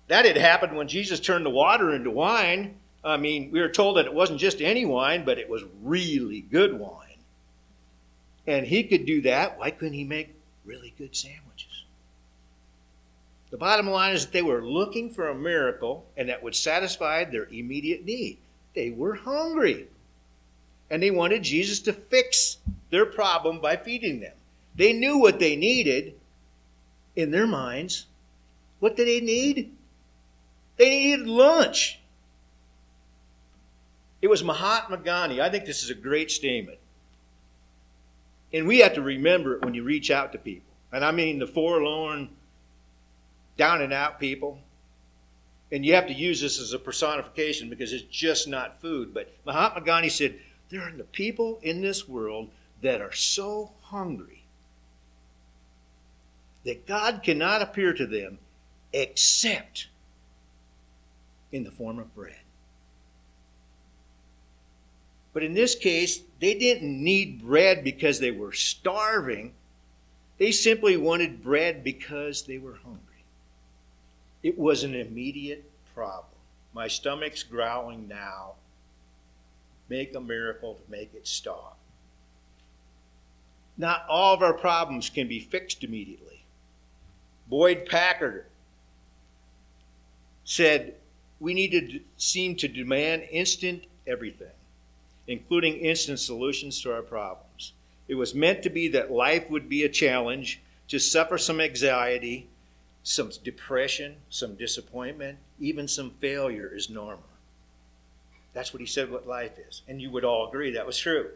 that 0.08 0.24
had 0.24 0.36
happened 0.36 0.76
when 0.76 0.88
Jesus 0.88 1.20
turned 1.20 1.46
the 1.46 1.50
water 1.50 1.94
into 1.94 2.10
wine. 2.10 2.74
I 3.04 3.16
mean, 3.16 3.50
we 3.52 3.60
were 3.60 3.68
told 3.68 3.96
that 3.96 4.06
it 4.06 4.14
wasn't 4.14 4.40
just 4.40 4.60
any 4.60 4.84
wine, 4.84 5.24
but 5.24 5.38
it 5.38 5.48
was 5.48 5.62
really 5.82 6.40
good 6.40 6.78
wine. 6.78 7.06
And 8.46 8.66
he 8.66 8.82
could 8.82 9.06
do 9.06 9.22
that. 9.22 9.58
Why 9.58 9.70
couldn't 9.70 9.94
he 9.94 10.04
make 10.04 10.34
really 10.64 10.92
good 10.98 11.14
sandwiches? 11.14 11.84
The 13.50 13.56
bottom 13.56 13.88
line 13.88 14.14
is 14.14 14.26
that 14.26 14.32
they 14.32 14.42
were 14.42 14.64
looking 14.64 15.10
for 15.10 15.28
a 15.28 15.34
miracle 15.34 16.06
and 16.16 16.28
that 16.28 16.42
would 16.42 16.54
satisfy 16.54 17.24
their 17.24 17.44
immediate 17.44 18.04
need. 18.04 18.38
They 18.74 18.90
were 18.90 19.14
hungry. 19.14 19.88
And 20.90 21.02
they 21.02 21.10
wanted 21.10 21.42
Jesus 21.42 21.80
to 21.80 21.92
fix 21.92 22.58
their 22.90 23.06
problem 23.06 23.60
by 23.60 23.76
feeding 23.76 24.20
them. 24.20 24.32
They 24.74 24.92
knew 24.92 25.18
what 25.18 25.38
they 25.38 25.56
needed 25.56 26.14
in 27.14 27.30
their 27.30 27.46
minds. 27.46 28.06
What 28.78 28.96
did 28.96 29.06
they 29.06 29.20
need? 29.20 29.72
They 30.76 30.90
needed 30.90 31.26
lunch. 31.26 32.00
It 34.22 34.28
was 34.28 34.44
Mahatma 34.44 34.98
Gandhi. 34.98 35.40
I 35.40 35.50
think 35.50 35.64
this 35.64 35.82
is 35.82 35.90
a 35.90 35.94
great 35.94 36.30
statement. 36.30 36.78
And 38.52 38.66
we 38.66 38.78
have 38.80 38.94
to 38.94 39.02
remember 39.02 39.54
it 39.54 39.64
when 39.64 39.74
you 39.74 39.82
reach 39.82 40.10
out 40.10 40.32
to 40.32 40.38
people. 40.38 40.72
And 40.92 41.04
I 41.04 41.12
mean 41.12 41.38
the 41.38 41.46
forlorn, 41.46 42.30
down 43.56 43.80
and 43.80 43.92
out 43.92 44.18
people 44.18 44.58
and 45.72 45.84
you 45.84 45.94
have 45.94 46.06
to 46.08 46.12
use 46.12 46.40
this 46.40 46.58
as 46.58 46.72
a 46.72 46.78
personification 46.78 47.70
because 47.70 47.92
it's 47.92 48.04
just 48.04 48.48
not 48.48 48.80
food. 48.80 49.14
But 49.14 49.32
Mahatma 49.46 49.82
Gandhi 49.82 50.08
said, 50.08 50.36
There 50.68 50.82
are 50.82 50.92
the 50.92 51.04
people 51.04 51.60
in 51.62 51.80
this 51.80 52.08
world 52.08 52.50
that 52.82 53.00
are 53.00 53.12
so 53.12 53.72
hungry 53.82 54.44
that 56.64 56.86
God 56.86 57.22
cannot 57.22 57.62
appear 57.62 57.92
to 57.94 58.06
them 58.06 58.38
except 58.92 59.88
in 61.52 61.64
the 61.64 61.70
form 61.70 61.98
of 61.98 62.14
bread. 62.14 62.36
But 65.32 65.44
in 65.44 65.54
this 65.54 65.74
case, 65.76 66.22
they 66.40 66.54
didn't 66.54 67.02
need 67.02 67.42
bread 67.42 67.84
because 67.84 68.18
they 68.18 68.32
were 68.32 68.52
starving. 68.52 69.52
They 70.38 70.50
simply 70.50 70.96
wanted 70.96 71.42
bread 71.42 71.84
because 71.84 72.42
they 72.42 72.58
were 72.58 72.74
hungry. 72.82 73.09
It 74.42 74.58
was 74.58 74.84
an 74.84 74.94
immediate 74.94 75.70
problem. 75.94 76.26
My 76.72 76.88
stomach's 76.88 77.42
growling 77.42 78.08
now. 78.08 78.52
Make 79.88 80.14
a 80.14 80.20
miracle 80.20 80.74
to 80.74 80.90
make 80.90 81.12
it 81.14 81.26
stop. 81.26 81.76
Not 83.76 84.04
all 84.08 84.34
of 84.34 84.42
our 84.42 84.52
problems 84.52 85.10
can 85.10 85.26
be 85.26 85.40
fixed 85.40 85.82
immediately. 85.82 86.44
Boyd 87.48 87.86
Packer 87.86 88.46
said, 90.44 90.94
We 91.40 91.54
need 91.54 91.70
to 91.70 92.00
seem 92.16 92.56
to 92.56 92.68
demand 92.68 93.22
instant 93.30 93.84
everything, 94.06 94.52
including 95.26 95.78
instant 95.78 96.20
solutions 96.20 96.80
to 96.82 96.92
our 96.92 97.02
problems. 97.02 97.72
It 98.06 98.14
was 98.16 98.34
meant 98.34 98.62
to 98.64 98.70
be 98.70 98.88
that 98.88 99.10
life 99.10 99.50
would 99.50 99.68
be 99.68 99.84
a 99.84 99.88
challenge, 99.88 100.60
to 100.88 100.98
suffer 100.98 101.38
some 101.38 101.60
anxiety, 101.60 102.48
some 103.02 103.30
depression, 103.42 104.16
some 104.28 104.54
disappointment, 104.54 105.38
even 105.58 105.88
some 105.88 106.10
failure 106.20 106.70
is 106.74 106.90
normal. 106.90 107.24
That's 108.52 108.72
what 108.72 108.80
he 108.80 108.86
said 108.86 109.10
what 109.10 109.26
life 109.26 109.52
is. 109.68 109.82
And 109.88 110.02
you 110.02 110.10
would 110.10 110.24
all 110.24 110.48
agree 110.48 110.72
that 110.72 110.86
was 110.86 110.98
true. 110.98 111.30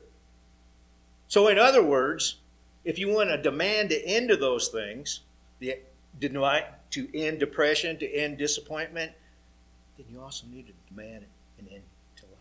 So, 1.29 1.49
in 1.49 1.59
other 1.59 1.83
words, 1.83 2.37
if 2.85 2.99
you 2.99 3.09
want 3.09 3.31
to 3.31 3.41
demand 3.41 3.89
the 3.89 4.05
end 4.07 4.31
of 4.31 4.41
those 4.41 4.69
things, 4.69 5.21
the, 5.59 5.79
to 6.21 7.09
end 7.19 7.41
depression, 7.41 7.99
to 7.99 8.13
end 8.13 8.39
disappointment, 8.39 9.13
then 9.97 10.07
you 10.13 10.21
also 10.21 10.47
need 10.53 10.67
to 10.67 10.73
demand 10.89 11.25
an 11.59 11.69
end 11.73 11.83
to 12.17 12.23
life. 12.25 12.35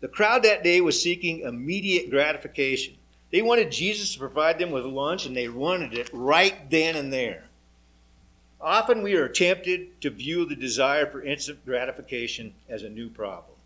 The 0.00 0.08
crowd 0.08 0.42
that 0.42 0.62
day 0.62 0.80
was 0.80 1.00
seeking 1.00 1.40
immediate 1.40 2.10
gratification. 2.10 2.94
They 3.30 3.42
wanted 3.42 3.72
Jesus 3.72 4.12
to 4.12 4.18
provide 4.18 4.58
them 4.58 4.70
with 4.70 4.84
lunch, 4.84 5.26
and 5.26 5.36
they 5.36 5.48
wanted 5.48 5.94
it 5.94 6.10
right 6.12 6.70
then 6.70 6.96
and 6.96 7.12
there. 7.12 7.44
Often 8.60 9.02
we 9.02 9.14
are 9.14 9.28
tempted 9.28 10.00
to 10.00 10.10
view 10.10 10.44
the 10.44 10.56
desire 10.56 11.06
for 11.06 11.22
instant 11.22 11.64
gratification 11.64 12.54
as 12.68 12.82
a 12.82 12.88
new 12.88 13.08
problem. 13.08 13.56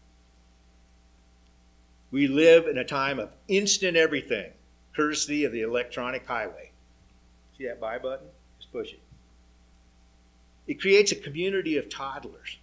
We 2.11 2.26
live 2.26 2.67
in 2.67 2.79
a 2.79 2.85
time 2.85 3.21
of 3.21 3.31
instant 3.47 3.97
everything, 3.97 4.50
courtesy 4.97 5.45
of 5.45 5.52
the 5.52 5.62
electronic 5.62 6.26
highway. 6.26 6.71
See 7.57 7.67
that 7.67 7.81
buy 7.81 7.99
button? 7.99 8.26
Just 8.59 8.73
push 8.73 8.93
it. 8.93 9.00
It 10.67 10.81
creates 10.81 11.12
a 11.12 11.17
community 11.17 11.76
of 11.76 11.88
toddlers. 11.88 12.59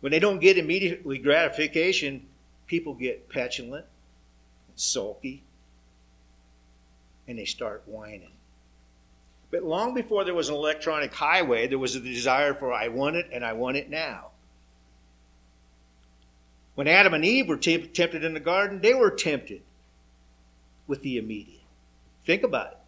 When 0.00 0.12
they 0.12 0.18
don't 0.18 0.40
get 0.40 0.58
immediately 0.58 1.16
gratification, 1.16 2.26
people 2.66 2.92
get 2.92 3.30
petulant, 3.30 3.86
sulky, 4.76 5.42
and 7.26 7.38
they 7.38 7.44
start 7.44 7.82
whining. 7.86 8.32
But 9.50 9.62
long 9.62 9.94
before 9.94 10.24
there 10.24 10.34
was 10.34 10.48
an 10.48 10.56
electronic 10.56 11.14
highway, 11.14 11.66
there 11.68 11.78
was 11.78 11.94
a 11.94 12.00
desire 12.00 12.54
for 12.54 12.72
I 12.72 12.88
want 12.88 13.16
it 13.16 13.28
and 13.32 13.44
I 13.44 13.52
want 13.52 13.76
it 13.76 13.88
now. 13.88 14.30
When 16.74 16.88
Adam 16.88 17.14
and 17.14 17.24
Eve 17.24 17.48
were 17.48 17.56
tempted 17.56 18.24
in 18.24 18.34
the 18.34 18.40
garden, 18.40 18.80
they 18.80 18.94
were 18.94 19.10
tempted 19.10 19.62
with 20.86 21.02
the 21.02 21.18
immediate. 21.18 21.60
Think 22.24 22.42
about 22.42 22.72
it. 22.72 22.78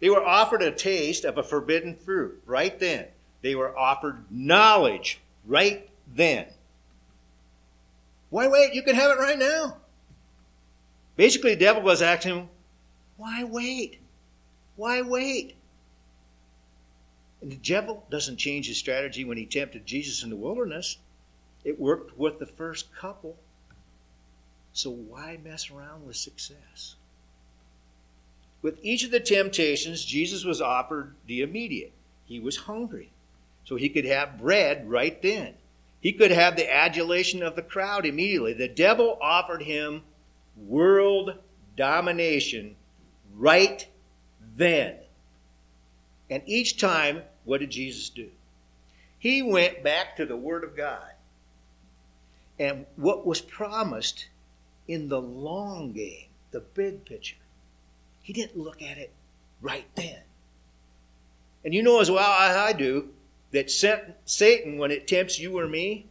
They 0.00 0.10
were 0.10 0.22
offered 0.22 0.62
a 0.62 0.70
taste 0.70 1.24
of 1.24 1.38
a 1.38 1.42
forbidden 1.42 1.94
fruit 1.94 2.42
right 2.44 2.78
then. 2.78 3.06
They 3.40 3.54
were 3.54 3.76
offered 3.76 4.24
knowledge 4.30 5.20
right 5.46 5.88
then. 6.12 6.46
Why 8.30 8.48
wait? 8.48 8.74
You 8.74 8.82
can 8.82 8.96
have 8.96 9.12
it 9.12 9.20
right 9.20 9.38
now. 9.38 9.76
Basically, 11.16 11.54
the 11.54 11.60
devil 11.60 11.82
was 11.82 12.02
asking, 12.02 12.34
him, 12.34 12.48
why 13.16 13.44
wait? 13.44 14.00
Why 14.76 15.02
wait? 15.02 15.56
And 17.40 17.52
the 17.52 17.56
devil 17.56 18.04
doesn't 18.10 18.36
change 18.36 18.68
his 18.68 18.78
strategy 18.78 19.24
when 19.24 19.36
he 19.36 19.46
tempted 19.46 19.84
Jesus 19.84 20.22
in 20.22 20.30
the 20.30 20.36
wilderness. 20.36 20.98
It 21.64 21.78
worked 21.78 22.18
with 22.18 22.38
the 22.38 22.46
first 22.46 22.94
couple. 22.94 23.36
So 24.72 24.90
why 24.90 25.38
mess 25.42 25.70
around 25.70 26.06
with 26.06 26.16
success? 26.16 26.96
With 28.62 28.78
each 28.82 29.04
of 29.04 29.10
the 29.10 29.20
temptations, 29.20 30.04
Jesus 30.04 30.44
was 30.44 30.60
offered 30.60 31.14
the 31.26 31.42
immediate. 31.42 31.92
He 32.24 32.38
was 32.38 32.56
hungry, 32.56 33.10
so 33.64 33.76
he 33.76 33.88
could 33.88 34.04
have 34.04 34.40
bread 34.40 34.88
right 34.88 35.20
then. 35.20 35.54
He 36.00 36.12
could 36.12 36.30
have 36.30 36.56
the 36.56 36.72
adulation 36.72 37.42
of 37.42 37.56
the 37.56 37.62
crowd 37.62 38.06
immediately. 38.06 38.52
The 38.52 38.68
devil 38.68 39.18
offered 39.20 39.62
him 39.62 40.02
world 40.56 41.34
domination 41.76 42.76
right 43.34 43.86
then. 44.56 44.96
And 46.30 46.42
each 46.46 46.78
time, 46.78 47.22
what 47.44 47.60
did 47.60 47.70
Jesus 47.70 48.08
do? 48.08 48.28
He 49.18 49.42
went 49.42 49.84
back 49.84 50.16
to 50.16 50.26
the 50.26 50.36
Word 50.36 50.64
of 50.64 50.76
God. 50.76 51.12
And 52.58 52.86
what 52.96 53.26
was 53.26 53.40
promised 53.40 54.28
in 54.88 55.08
the 55.08 55.20
long 55.20 55.92
game, 55.92 56.26
the 56.50 56.60
big 56.60 57.04
picture. 57.04 57.36
He 58.22 58.32
didn't 58.32 58.58
look 58.58 58.82
at 58.82 58.98
it 58.98 59.12
right 59.60 59.86
then. 59.94 60.20
And 61.64 61.72
you 61.72 61.82
know 61.82 62.00
as 62.00 62.10
well 62.10 62.30
as 62.30 62.56
I 62.56 62.72
do 62.72 63.10
that 63.52 63.70
Satan, 64.24 64.78
when 64.78 64.90
it 64.90 65.06
tempts 65.06 65.38
you 65.38 65.58
or 65.58 65.68
me, 65.68 66.06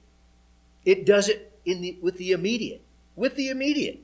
it 0.86 1.06
does 1.06 1.30
it 1.30 1.52
in 1.66 1.82
the, 1.82 1.98
with 2.02 2.18
the 2.18 2.32
immediate. 2.32 2.82
With 3.16 3.36
the 3.36 3.50
immediate. 3.50 4.00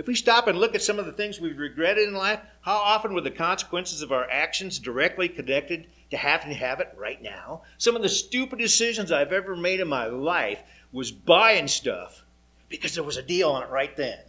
If 0.00 0.06
we 0.06 0.14
stop 0.14 0.46
and 0.46 0.58
look 0.58 0.74
at 0.74 0.80
some 0.80 0.98
of 0.98 1.04
the 1.04 1.12
things 1.12 1.42
we've 1.42 1.58
regretted 1.58 2.08
in 2.08 2.14
life, 2.14 2.40
how 2.62 2.76
often 2.76 3.12
were 3.12 3.20
the 3.20 3.30
consequences 3.30 4.00
of 4.00 4.12
our 4.12 4.26
actions 4.30 4.78
directly 4.78 5.28
connected 5.28 5.88
to 6.10 6.16
having 6.16 6.48
to 6.48 6.54
have 6.54 6.80
it 6.80 6.94
right 6.96 7.22
now? 7.22 7.60
Some 7.76 7.96
of 7.96 8.00
the 8.00 8.08
stupid 8.08 8.58
decisions 8.58 9.12
I've 9.12 9.30
ever 9.30 9.54
made 9.54 9.78
in 9.78 9.88
my 9.88 10.06
life 10.06 10.62
was 10.90 11.12
buying 11.12 11.68
stuff 11.68 12.24
because 12.70 12.94
there 12.94 13.04
was 13.04 13.18
a 13.18 13.22
deal 13.22 13.50
on 13.50 13.62
it 13.62 13.68
right 13.68 13.94
then. 13.94 14.20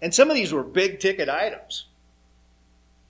And 0.00 0.14
some 0.14 0.30
of 0.30 0.36
these 0.36 0.52
were 0.52 0.62
big 0.62 1.00
ticket 1.00 1.28
items. 1.28 1.86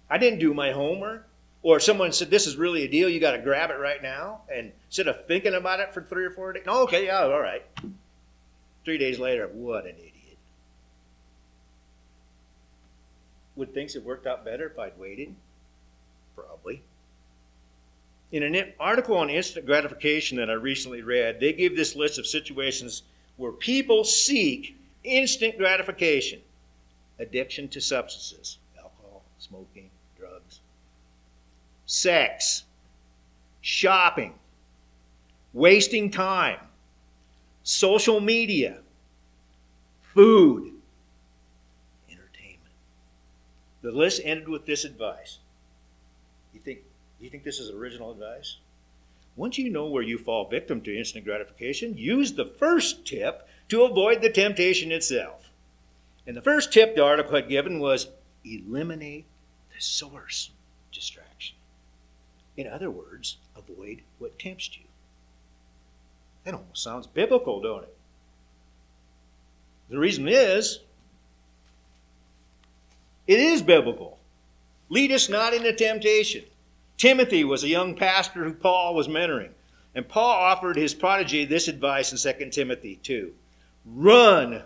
I 0.08 0.16
didn't 0.16 0.38
do 0.38 0.54
my 0.54 0.72
homework. 0.72 1.28
Or 1.62 1.80
someone 1.80 2.12
said, 2.12 2.30
This 2.30 2.46
is 2.46 2.56
really 2.56 2.84
a 2.84 2.88
deal, 2.88 3.10
you 3.10 3.20
got 3.20 3.32
to 3.32 3.42
grab 3.42 3.70
it 3.70 3.78
right 3.78 4.02
now. 4.02 4.40
And 4.50 4.72
instead 4.86 5.08
of 5.08 5.26
thinking 5.26 5.52
about 5.52 5.80
it 5.80 5.92
for 5.92 6.00
three 6.00 6.24
or 6.24 6.30
four 6.30 6.54
days, 6.54 6.64
no, 6.64 6.84
okay, 6.84 7.04
yeah, 7.04 7.24
all 7.24 7.40
right. 7.40 7.66
Three 8.86 8.96
days 8.96 9.18
later, 9.18 9.48
what 9.48 9.84
an 9.84 9.96
idiot. 9.98 10.13
Would 13.56 13.72
things 13.72 13.94
have 13.94 14.04
worked 14.04 14.26
out 14.26 14.44
better 14.44 14.66
if 14.66 14.78
I'd 14.78 14.98
waited? 14.98 15.34
Probably. 16.34 16.82
In 18.32 18.42
an 18.42 18.72
article 18.80 19.16
on 19.16 19.30
instant 19.30 19.64
gratification 19.64 20.38
that 20.38 20.50
I 20.50 20.54
recently 20.54 21.02
read, 21.02 21.38
they 21.38 21.52
give 21.52 21.76
this 21.76 21.94
list 21.94 22.18
of 22.18 22.26
situations 22.26 23.02
where 23.36 23.52
people 23.52 24.02
seek 24.02 24.76
instant 25.04 25.56
gratification 25.56 26.40
addiction 27.18 27.68
to 27.68 27.80
substances, 27.80 28.58
alcohol, 28.76 29.22
smoking, 29.38 29.90
drugs, 30.18 30.60
sex, 31.86 32.64
shopping, 33.60 34.34
wasting 35.52 36.10
time, 36.10 36.58
social 37.62 38.20
media, 38.20 38.78
food, 40.12 40.73
The 43.84 43.92
list 43.92 44.22
ended 44.24 44.48
with 44.48 44.64
this 44.64 44.86
advice. 44.86 45.40
You 46.54 46.60
think, 46.60 46.78
you 47.20 47.28
think 47.28 47.44
this 47.44 47.58
is 47.58 47.68
original 47.68 48.12
advice? 48.12 48.56
Once 49.36 49.58
you 49.58 49.68
know 49.68 49.84
where 49.84 50.02
you 50.02 50.16
fall 50.16 50.48
victim 50.48 50.80
to 50.80 50.98
instant 50.98 51.26
gratification, 51.26 51.98
use 51.98 52.32
the 52.32 52.46
first 52.46 53.04
tip 53.04 53.46
to 53.68 53.82
avoid 53.82 54.22
the 54.22 54.30
temptation 54.30 54.90
itself. 54.90 55.50
And 56.26 56.34
the 56.34 56.40
first 56.40 56.72
tip 56.72 56.94
the 56.94 57.04
article 57.04 57.34
had 57.34 57.50
given 57.50 57.78
was 57.78 58.08
eliminate 58.42 59.26
the 59.74 59.82
source 59.82 60.48
distraction. 60.90 61.56
In 62.56 62.66
other 62.66 62.90
words, 62.90 63.36
avoid 63.54 64.00
what 64.18 64.38
tempts 64.38 64.70
you. 64.78 64.84
That 66.44 66.54
almost 66.54 66.82
sounds 66.82 67.06
biblical, 67.06 67.60
don't 67.60 67.82
it? 67.82 67.94
The 69.90 69.98
reason 69.98 70.26
is, 70.26 70.78
it 73.26 73.38
is 73.38 73.62
biblical. 73.62 74.18
Lead 74.88 75.12
us 75.12 75.28
not 75.28 75.54
into 75.54 75.72
temptation. 75.72 76.44
Timothy 76.96 77.44
was 77.44 77.64
a 77.64 77.68
young 77.68 77.94
pastor 77.94 78.44
who 78.44 78.52
Paul 78.52 78.94
was 78.94 79.08
mentoring. 79.08 79.50
And 79.94 80.08
Paul 80.08 80.30
offered 80.30 80.76
his 80.76 80.94
prodigy 80.94 81.44
this 81.44 81.68
advice 81.68 82.12
in 82.12 82.34
2 82.38 82.50
Timothy 82.50 82.98
2 83.02 83.32
Run. 83.86 84.62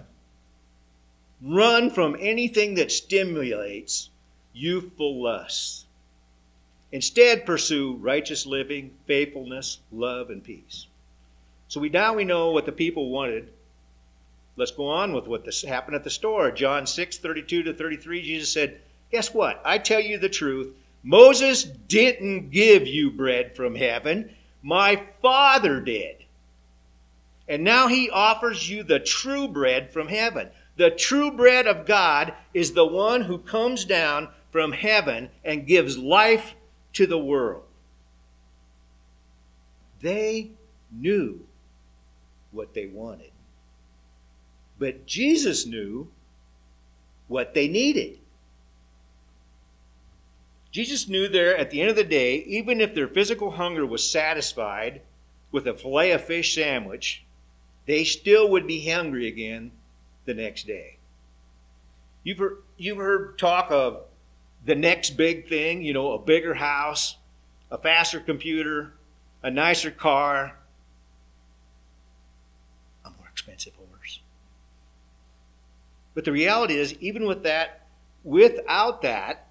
Run 1.40 1.90
from 1.90 2.16
anything 2.18 2.74
that 2.74 2.90
stimulates 2.90 4.10
youthful 4.52 5.22
lusts. 5.22 5.86
Instead, 6.90 7.44
pursue 7.44 7.96
righteous 8.00 8.46
living, 8.46 8.92
faithfulness, 9.06 9.78
love, 9.92 10.30
and 10.30 10.42
peace. 10.42 10.86
So 11.68 11.80
we 11.80 11.90
now 11.90 12.14
we 12.14 12.25
know 12.25 12.50
what 12.50 12.64
the 12.64 12.73
people 12.73 13.10
wanted. 13.10 13.52
Let's 14.58 14.73
go 14.73 14.88
on 14.88 15.12
with 15.12 15.28
what 15.28 15.44
this 15.44 15.62
happened 15.62 15.94
at 15.94 16.02
the 16.02 16.10
store. 16.10 16.50
John 16.50 16.84
6, 16.84 17.18
32 17.18 17.62
to 17.62 17.75
33, 17.75 18.23
Jesus 18.23 18.52
said, 18.52 18.80
Guess 19.12 19.32
what? 19.32 19.62
I 19.64 19.78
tell 19.78 20.00
you 20.00 20.18
the 20.18 20.28
truth. 20.28 20.75
Moses 21.04 21.62
didn't 21.62 22.50
give 22.50 22.84
you 22.84 23.12
bread 23.12 23.54
from 23.54 23.76
heaven. 23.76 24.34
My 24.60 25.04
Father 25.23 25.80
did. 25.80 26.25
And 27.49 27.62
now 27.62 27.86
he 27.86 28.10
offers 28.10 28.68
you 28.68 28.82
the 28.82 28.99
true 28.99 29.47
bread 29.47 29.92
from 29.92 30.08
heaven. 30.08 30.49
The 30.76 30.90
true 30.90 31.30
bread 31.30 31.68
of 31.68 31.86
God 31.86 32.34
is 32.52 32.73
the 32.73 32.84
one 32.84 33.23
who 33.23 33.38
comes 33.38 33.84
down 33.84 34.28
from 34.50 34.73
heaven 34.73 35.30
and 35.44 35.68
gives 35.68 35.97
life 35.97 36.56
to 36.94 37.06
the 37.06 37.18
world. 37.18 37.62
They 40.00 40.50
knew 40.90 41.47
what 42.50 42.75
they 42.75 42.86
wanted. 42.86 43.30
But 44.78 45.06
Jesus 45.06 45.67
knew 45.67 46.08
what 47.26 47.54
they 47.54 47.69
needed. 47.69 48.19
Jesus 50.71 51.08
knew 51.08 51.28
there 51.28 51.56
at 51.56 51.71
the 51.71 51.80
end 51.80 51.91
of 51.91 51.97
the 51.97 52.04
day, 52.04 52.36
even 52.36 52.80
if 52.80 52.95
their 52.95 53.08
physical 53.08 53.52
hunger 53.52 53.86
was 53.86 54.08
satisfied 54.08 55.00
with 55.50 55.67
a 55.67 55.75
filet 55.75 56.12
of 56.12 56.23
fish 56.23 56.54
sandwich, 56.54 57.25
they 57.86 58.04
still 58.04 58.50
would 58.50 58.67
be 58.67 58.88
hungry 58.88 59.26
again 59.26 59.73
the 60.26 60.34
next 60.34 60.67
day. 60.67 60.99
You've 62.23 62.38
heard, 62.38 62.58
you've 62.76 62.99
heard 62.99 63.38
talk 63.38 63.71
of 63.71 64.02
the 64.64 64.75
next 64.75 65.10
big 65.17 65.49
thing, 65.49 65.82
you 65.82 65.95
know, 65.95 66.12
a 66.12 66.19
bigger 66.19 66.54
house, 66.54 67.17
a 67.71 67.78
faster 67.78 68.21
computer, 68.21 68.93
a 69.43 69.50
nicer 69.50 69.91
car, 69.91 70.58
a 73.04 73.10
more 73.10 73.28
expensive. 73.32 73.77
But 76.19 76.25
the 76.25 76.33
reality 76.33 76.75
is, 76.75 76.95
even 76.95 77.26
with 77.26 77.45
that, 77.45 77.87
without 78.25 79.02
that, 79.02 79.47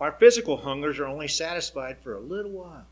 our 0.00 0.12
physical 0.12 0.56
hungers 0.56 0.98
are 0.98 1.06
only 1.06 1.28
satisfied 1.28 1.98
for 2.02 2.14
a 2.14 2.18
little 2.18 2.52
while. 2.52 2.86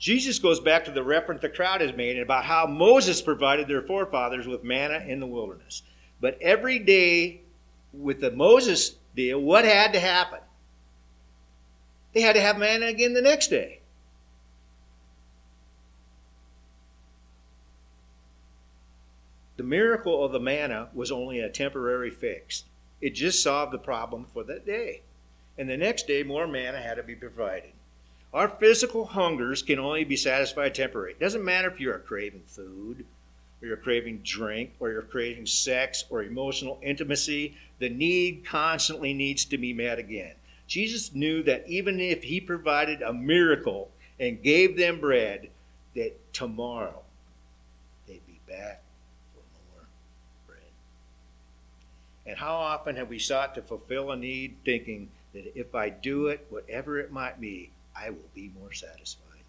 Jesus 0.00 0.40
goes 0.40 0.58
back 0.58 0.86
to 0.86 0.90
the 0.90 1.04
reference 1.04 1.40
the 1.40 1.48
crowd 1.48 1.82
has 1.82 1.94
made 1.94 2.18
about 2.18 2.44
how 2.44 2.66
Moses 2.66 3.22
provided 3.22 3.68
their 3.68 3.80
forefathers 3.80 4.44
with 4.44 4.64
manna 4.64 5.04
in 5.06 5.20
the 5.20 5.26
wilderness. 5.28 5.84
But 6.20 6.36
every 6.42 6.80
day 6.80 7.42
with 7.92 8.20
the 8.20 8.32
Moses 8.32 8.96
deal, 9.14 9.38
what 9.40 9.64
had 9.64 9.92
to 9.92 10.00
happen? 10.00 10.40
They 12.12 12.22
had 12.22 12.34
to 12.34 12.42
have 12.42 12.58
manna 12.58 12.86
again 12.86 13.14
the 13.14 13.22
next 13.22 13.50
day. 13.50 13.81
The 19.62 19.68
miracle 19.68 20.24
of 20.24 20.32
the 20.32 20.40
manna 20.40 20.88
was 20.92 21.12
only 21.12 21.38
a 21.38 21.48
temporary 21.48 22.10
fix. 22.10 22.64
It 23.00 23.10
just 23.10 23.44
solved 23.44 23.72
the 23.72 23.78
problem 23.78 24.26
for 24.34 24.42
that 24.42 24.66
day. 24.66 25.02
And 25.56 25.70
the 25.70 25.76
next 25.76 26.08
day, 26.08 26.24
more 26.24 26.48
manna 26.48 26.80
had 26.80 26.96
to 26.96 27.04
be 27.04 27.14
provided. 27.14 27.70
Our 28.34 28.48
physical 28.48 29.04
hungers 29.04 29.62
can 29.62 29.78
only 29.78 30.02
be 30.02 30.16
satisfied 30.16 30.74
temporarily. 30.74 31.12
It 31.12 31.20
doesn't 31.20 31.44
matter 31.44 31.68
if 31.68 31.78
you're 31.78 31.96
craving 32.00 32.42
food, 32.44 33.06
or 33.62 33.68
you're 33.68 33.76
craving 33.76 34.22
drink, 34.24 34.72
or 34.80 34.90
you're 34.90 35.02
craving 35.02 35.46
sex, 35.46 36.06
or 36.10 36.24
emotional 36.24 36.80
intimacy. 36.82 37.56
The 37.78 37.88
need 37.88 38.44
constantly 38.44 39.14
needs 39.14 39.44
to 39.44 39.58
be 39.58 39.72
met 39.72 40.00
again. 40.00 40.34
Jesus 40.66 41.14
knew 41.14 41.44
that 41.44 41.68
even 41.68 42.00
if 42.00 42.24
he 42.24 42.40
provided 42.40 43.00
a 43.00 43.12
miracle 43.12 43.92
and 44.18 44.42
gave 44.42 44.76
them 44.76 44.98
bread, 44.98 45.50
that 45.94 46.18
tomorrow 46.32 47.02
they'd 48.08 48.26
be 48.26 48.40
back 48.48 48.82
And 52.26 52.38
how 52.38 52.54
often 52.54 52.96
have 52.96 53.08
we 53.08 53.18
sought 53.18 53.54
to 53.54 53.62
fulfill 53.62 54.10
a 54.10 54.16
need 54.16 54.56
thinking 54.64 55.10
that 55.32 55.58
if 55.58 55.74
I 55.74 55.90
do 55.90 56.28
it, 56.28 56.46
whatever 56.50 56.98
it 57.00 57.10
might 57.10 57.40
be, 57.40 57.70
I 57.96 58.10
will 58.10 58.30
be 58.34 58.52
more 58.58 58.72
satisfied? 58.72 59.44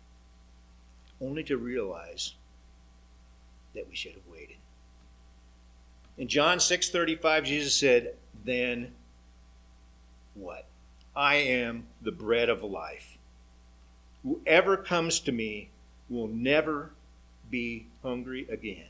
Only 1.22 1.44
to 1.44 1.58
realize 1.58 2.34
that 3.76 3.88
we 3.88 3.96
should 3.96 4.14
have 4.14 4.28
waited. 4.28 4.58
In 6.18 6.28
John 6.28 6.60
6:35 6.60 7.46
Jesus 7.46 7.76
said, 7.76 8.18
"Then 8.44 8.94
what? 10.34 10.66
I 11.16 11.36
am 11.36 11.88
the 12.02 12.12
bread 12.12 12.50
of 12.50 12.64
life. 12.64 13.18
Whoever 14.24 14.78
comes 14.78 15.20
to 15.22 15.32
me 15.32 15.70
will 16.10 16.28
never 16.28 16.92
be 17.50 17.88
hungry 18.02 18.48
again. 18.50 18.88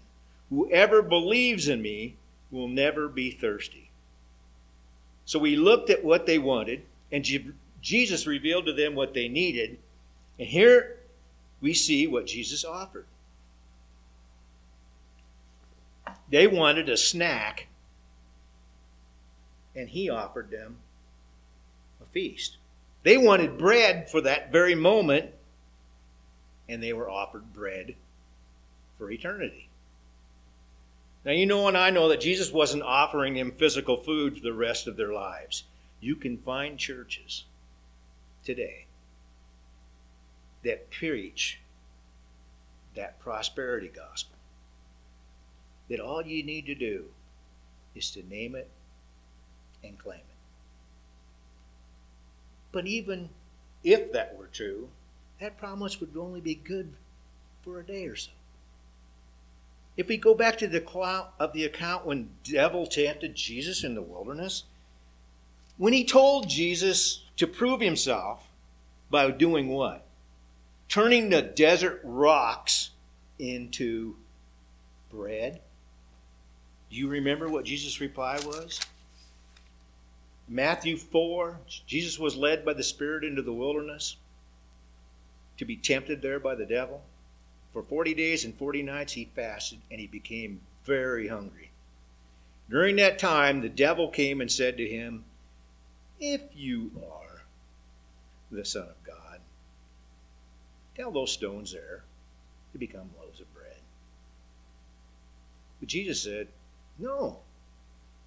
Whoever 0.49 1.01
believes 1.01 1.67
in 1.67 1.81
me 1.81 2.15
will 2.53 2.67
never 2.67 3.07
be 3.07 3.31
thirsty. 3.31 3.89
So 5.25 5.39
we 5.39 5.55
looked 5.55 5.89
at 5.89 6.03
what 6.03 6.25
they 6.25 6.37
wanted, 6.37 6.83
and 7.11 7.27
Jesus 7.81 8.27
revealed 8.27 8.65
to 8.67 8.73
them 8.73 8.95
what 8.95 9.13
they 9.13 9.27
needed. 9.27 9.79
And 10.37 10.47
here 10.47 10.99
we 11.59 11.73
see 11.73 12.07
what 12.07 12.27
Jesus 12.27 12.63
offered. 12.63 13.05
They 16.29 16.47
wanted 16.47 16.89
a 16.89 16.97
snack, 16.97 17.67
and 19.75 19.89
he 19.89 20.09
offered 20.09 20.51
them 20.51 20.77
a 22.01 22.05
feast. 22.05 22.57
They 23.03 23.17
wanted 23.17 23.57
bread 23.57 24.09
for 24.09 24.21
that 24.21 24.51
very 24.51 24.75
moment, 24.75 25.31
and 26.69 26.81
they 26.81 26.93
were 26.93 27.09
offered 27.09 27.53
bread 27.53 27.95
for 28.97 29.11
eternity. 29.11 29.69
Now, 31.25 31.31
you 31.31 31.45
know, 31.45 31.67
and 31.67 31.77
I 31.77 31.89
know 31.89 32.09
that 32.09 32.19
Jesus 32.19 32.51
wasn't 32.51 32.83
offering 32.83 33.35
them 33.35 33.51
physical 33.51 33.95
food 33.95 34.35
for 34.35 34.43
the 34.43 34.53
rest 34.53 34.87
of 34.87 34.97
their 34.97 35.13
lives. 35.13 35.63
You 36.01 36.17
can 36.17 36.37
find 36.37 36.77
churches 36.77 37.45
today 38.43 38.87
that 40.63 40.91
preach 40.91 41.59
that 42.95 43.19
prosperity 43.19 43.89
gospel. 43.93 44.35
That 45.89 45.99
all 45.99 46.25
you 46.25 46.43
need 46.43 46.65
to 46.65 46.75
do 46.75 47.05
is 47.95 48.11
to 48.11 48.27
name 48.27 48.55
it 48.55 48.69
and 49.83 49.97
claim 49.97 50.19
it. 50.19 50.25
But 52.71 52.87
even 52.87 53.29
if 53.83 54.11
that 54.11 54.37
were 54.37 54.47
true, 54.47 54.89
that 55.39 55.57
promise 55.57 55.99
would 55.99 56.15
only 56.17 56.41
be 56.41 56.55
good 56.55 56.93
for 57.63 57.79
a 57.79 57.85
day 57.85 58.07
or 58.07 58.15
so. 58.15 58.31
If 59.95 60.07
we 60.07 60.17
go 60.17 60.33
back 60.33 60.57
to 60.57 60.67
the 60.67 60.79
account 60.79 61.27
of 61.39 61.53
the 61.53 61.65
account 61.65 62.05
when 62.05 62.29
devil 62.43 62.87
tempted 62.87 63.35
Jesus 63.35 63.83
in 63.83 63.93
the 63.93 64.01
wilderness, 64.01 64.63
when 65.77 65.93
he 65.93 66.03
told 66.03 66.49
Jesus 66.49 67.23
to 67.37 67.47
prove 67.47 67.81
himself 67.81 68.47
by 69.09 69.29
doing 69.31 69.69
what? 69.69 70.05
Turning 70.89 71.29
the 71.29 71.41
desert 71.41 72.01
rocks 72.03 72.91
into 73.37 74.15
bread. 75.11 75.61
Do 76.89 76.95
you 76.95 77.07
remember 77.07 77.49
what 77.49 77.65
Jesus' 77.65 78.01
reply 78.01 78.39
was? 78.45 78.79
Matthew 80.47 80.97
4, 80.97 81.59
Jesus 81.87 82.19
was 82.19 82.35
led 82.35 82.65
by 82.65 82.73
the 82.73 82.83
Spirit 82.83 83.23
into 83.23 83.41
the 83.41 83.53
wilderness 83.53 84.17
to 85.57 85.65
be 85.65 85.75
tempted 85.75 86.21
there 86.21 86.39
by 86.39 86.55
the 86.55 86.65
devil. 86.65 87.03
For 87.73 87.81
40 87.81 88.13
days 88.13 88.45
and 88.45 88.55
40 88.55 88.83
nights 88.83 89.13
he 89.13 89.25
fasted 89.35 89.79
and 89.89 89.99
he 89.99 90.07
became 90.07 90.61
very 90.85 91.27
hungry. 91.27 91.71
During 92.69 92.95
that 92.97 93.19
time, 93.19 93.61
the 93.61 93.69
devil 93.69 94.07
came 94.09 94.39
and 94.39 94.51
said 94.51 94.77
to 94.77 94.87
him, 94.87 95.25
If 96.19 96.41
you 96.55 96.91
are 96.97 97.43
the 98.51 98.63
Son 98.63 98.83
of 98.83 99.03
God, 99.03 99.39
tell 100.95 101.11
those 101.11 101.31
stones 101.31 101.73
there 101.73 102.03
to 102.71 102.77
become 102.77 103.09
loaves 103.19 103.41
of 103.41 103.53
bread. 103.53 103.77
But 105.79 105.89
Jesus 105.89 106.21
said, 106.21 106.47
No. 106.97 107.39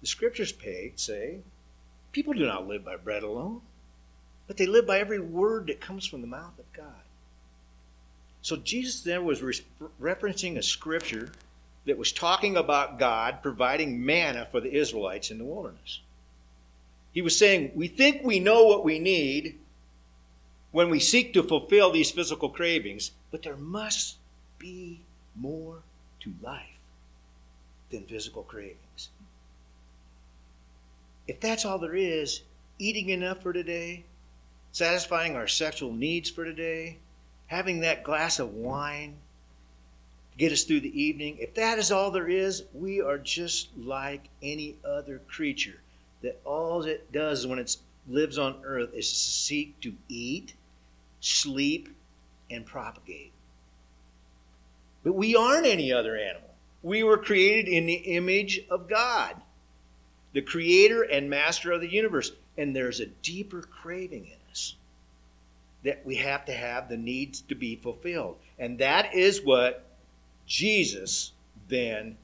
The 0.01 0.07
scriptures 0.07 0.53
say, 0.95 1.39
people 2.11 2.33
do 2.33 2.45
not 2.45 2.67
live 2.67 2.85
by 2.85 2.95
bread 2.95 3.23
alone, 3.23 3.61
but 4.45 4.57
they 4.57 4.67
live 4.67 4.85
by 4.85 4.99
every 4.99 5.19
word 5.19 5.67
that 5.67 5.81
comes 5.81 6.05
from 6.05 6.21
the 6.21 6.27
mouth 6.27 6.57
of. 6.59 6.66
So 8.47 8.55
Jesus 8.55 9.01
then 9.01 9.25
was 9.25 9.41
re- 9.41 9.59
referencing 10.01 10.55
a 10.55 10.63
scripture 10.63 11.33
that 11.83 11.97
was 11.97 12.13
talking 12.13 12.55
about 12.55 12.97
God 12.97 13.43
providing 13.43 14.05
manna 14.05 14.47
for 14.49 14.61
the 14.61 14.73
Israelites 14.73 15.31
in 15.31 15.37
the 15.37 15.43
wilderness. 15.43 15.99
He 17.11 17.21
was 17.21 17.37
saying, 17.37 17.73
We 17.75 17.89
think 17.89 18.23
we 18.23 18.39
know 18.39 18.63
what 18.63 18.85
we 18.85 18.99
need 18.99 19.59
when 20.71 20.89
we 20.89 20.97
seek 20.97 21.33
to 21.33 21.43
fulfill 21.43 21.91
these 21.91 22.09
physical 22.09 22.47
cravings, 22.47 23.11
but 23.31 23.43
there 23.43 23.57
must 23.57 24.15
be 24.57 25.01
more 25.35 25.79
to 26.21 26.33
life 26.41 26.79
than 27.89 28.05
physical 28.05 28.43
cravings. 28.43 29.09
If 31.27 31.41
that's 31.41 31.65
all 31.65 31.79
there 31.79 31.97
is, 31.97 32.43
eating 32.79 33.09
enough 33.09 33.43
for 33.43 33.51
today, 33.51 34.05
satisfying 34.71 35.35
our 35.35 35.47
sexual 35.49 35.91
needs 35.91 36.29
for 36.29 36.45
today, 36.45 36.99
having 37.47 37.79
that 37.81 38.03
glass 38.03 38.39
of 38.39 38.53
wine 38.53 39.15
to 40.31 40.37
get 40.37 40.51
us 40.51 40.63
through 40.63 40.81
the 40.81 41.01
evening, 41.01 41.37
if 41.39 41.55
that 41.55 41.79
is 41.79 41.91
all 41.91 42.11
there 42.11 42.29
is, 42.29 42.63
we 42.73 43.01
are 43.01 43.17
just 43.17 43.69
like 43.77 44.29
any 44.41 44.75
other 44.85 45.21
creature 45.27 45.81
that 46.21 46.39
all 46.45 46.83
it 46.83 47.11
does 47.11 47.45
when 47.47 47.59
it 47.59 47.75
lives 48.07 48.37
on 48.37 48.61
earth 48.63 48.93
is 48.93 49.09
to 49.09 49.15
seek 49.15 49.79
to 49.81 49.93
eat, 50.07 50.53
sleep, 51.19 51.89
and 52.49 52.65
propagate. 52.65 53.31
But 55.03 55.13
we 55.13 55.35
aren't 55.35 55.65
any 55.65 55.91
other 55.91 56.17
animal. 56.17 56.49
We 56.83 57.03
were 57.03 57.17
created 57.17 57.69
in 57.71 57.85
the 57.85 57.93
image 57.93 58.61
of 58.69 58.89
God, 58.89 59.35
the 60.33 60.41
creator 60.41 61.01
and 61.01 61.29
master 61.29 61.71
of 61.71 61.81
the 61.81 61.91
universe. 61.91 62.31
And 62.57 62.75
there's 62.75 62.99
a 62.99 63.05
deeper 63.05 63.61
craving 63.61 64.25
in 64.25 64.36
that 65.87 66.05
we 66.05 66.15
have 66.15 66.45
to 66.45 66.51
have 66.51 66.89
the 66.89 66.97
needs 66.97 67.41
to 67.41 67.55
be 67.55 67.75
fulfilled. 67.75 68.37
And 68.59 68.77
that 68.79 69.13
is 69.13 69.41
what 69.41 69.85
Jesus 70.45 71.31
then 71.67 72.17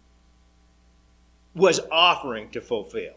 was 1.55 1.79
offering 1.91 2.49
to 2.51 2.61
fulfill 2.61 3.15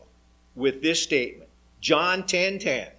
with 0.54 0.82
this 0.82 1.02
statement. 1.02 1.50
John 1.80 2.22
10:10. 2.22 2.58
10, 2.58 2.58
10. 2.60 2.92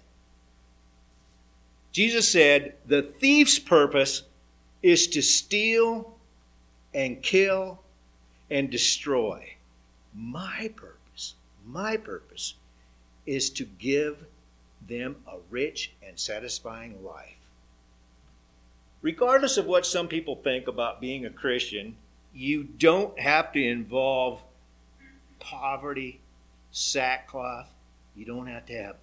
Jesus 1.90 2.28
said, 2.28 2.76
"The 2.86 3.02
thief's 3.02 3.58
purpose 3.58 4.24
is 4.82 5.06
to 5.08 5.22
steal 5.22 6.18
and 6.94 7.22
kill 7.22 7.80
and 8.50 8.70
destroy. 8.70 9.54
My 10.14 10.70
purpose, 10.74 11.34
my 11.64 11.96
purpose 11.96 12.54
is 13.26 13.50
to 13.50 13.64
give 13.64 14.26
them 14.86 15.16
a 15.26 15.38
rich 15.50 15.92
and 16.02 16.18
satisfying 16.18 17.04
life. 17.04 17.37
Regardless 19.00 19.56
of 19.56 19.66
what 19.66 19.86
some 19.86 20.08
people 20.08 20.36
think 20.36 20.66
about 20.66 21.00
being 21.00 21.24
a 21.24 21.30
Christian, 21.30 21.96
you 22.34 22.64
don't 22.64 23.18
have 23.18 23.52
to 23.52 23.62
involve 23.62 24.42
poverty, 25.38 26.20
sackcloth. 26.72 27.72
You 28.16 28.24
don't 28.24 28.48
have 28.48 28.66
to 28.66 28.72
have 28.74 28.96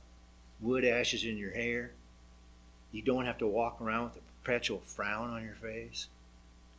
wood 0.59 0.83
ashes 0.83 1.23
in 1.23 1.37
your 1.37 1.51
hair. 1.51 1.91
You 2.91 3.01
don't 3.01 3.25
have 3.25 3.37
to 3.39 3.47
walk 3.47 3.81
around 3.81 4.05
with 4.05 4.17
a 4.17 4.43
perpetual 4.43 4.81
frown 4.85 5.29
on 5.29 5.43
your 5.43 5.55
face 5.55 6.07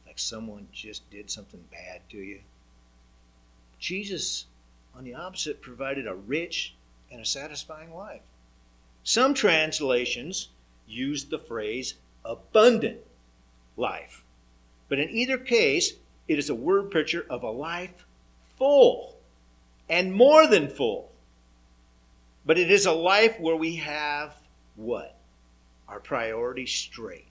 like 0.07 0.19
someone 0.19 0.69
just 0.73 1.09
did 1.11 1.31
something 1.31 1.65
bad 1.71 2.01
to 2.11 2.19
you. 2.19 2.41
Jesus, 3.79 4.47
on 4.97 5.05
the 5.05 5.15
opposite, 5.15 5.61
provided 5.61 6.07
a 6.07 6.15
rich 6.15 6.75
and 7.11 7.21
a 7.21 7.25
satisfying 7.25 7.95
life. 7.95 8.23
Some 9.05 9.35
translations 9.35 10.49
use 10.87 11.25
the 11.25 11.39
phrase 11.39 11.95
abundant 12.27 12.99
life. 13.77 14.23
But 14.89 14.99
in 14.99 15.11
either 15.11 15.39
case, 15.39 15.95
it 16.29 16.39
is 16.39 16.51
a 16.51 16.55
word 16.55 16.91
picture 16.91 17.27
of 17.29 17.43
a 17.43 17.51
life 17.51 18.05
full 18.59 19.17
and 19.89 20.12
more 20.12 20.47
than 20.47 20.69
full. 20.69 21.11
But 22.45 22.59
it 22.59 22.71
is 22.71 22.87
a 22.87 22.93
life 22.93 23.39
where 23.41 23.57
we 23.57 23.77
have 23.77 24.35
what? 24.77 25.17
Our 25.89 26.01
priorities 26.01 26.73
straight. 26.73 27.27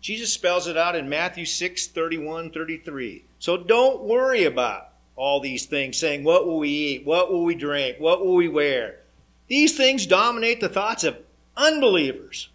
Jesus 0.00 0.32
spells 0.32 0.66
it 0.66 0.76
out 0.76 0.96
in 0.96 1.08
Matthew 1.08 1.44
6 1.44 1.88
31 1.88 2.50
33. 2.50 3.24
So 3.38 3.56
don't 3.56 4.02
worry 4.02 4.44
about 4.44 4.88
all 5.16 5.40
these 5.40 5.66
things 5.66 5.98
saying, 5.98 6.24
What 6.24 6.46
will 6.46 6.58
we 6.58 6.70
eat? 6.70 7.06
What 7.06 7.30
will 7.30 7.44
we 7.44 7.54
drink? 7.54 7.96
What 7.98 8.24
will 8.24 8.34
we 8.34 8.48
wear? 8.48 9.00
These 9.48 9.76
things 9.76 10.06
dominate 10.06 10.60
the 10.60 10.68
thoughts 10.68 11.04
of 11.04 11.18
unbelievers. 11.56 12.48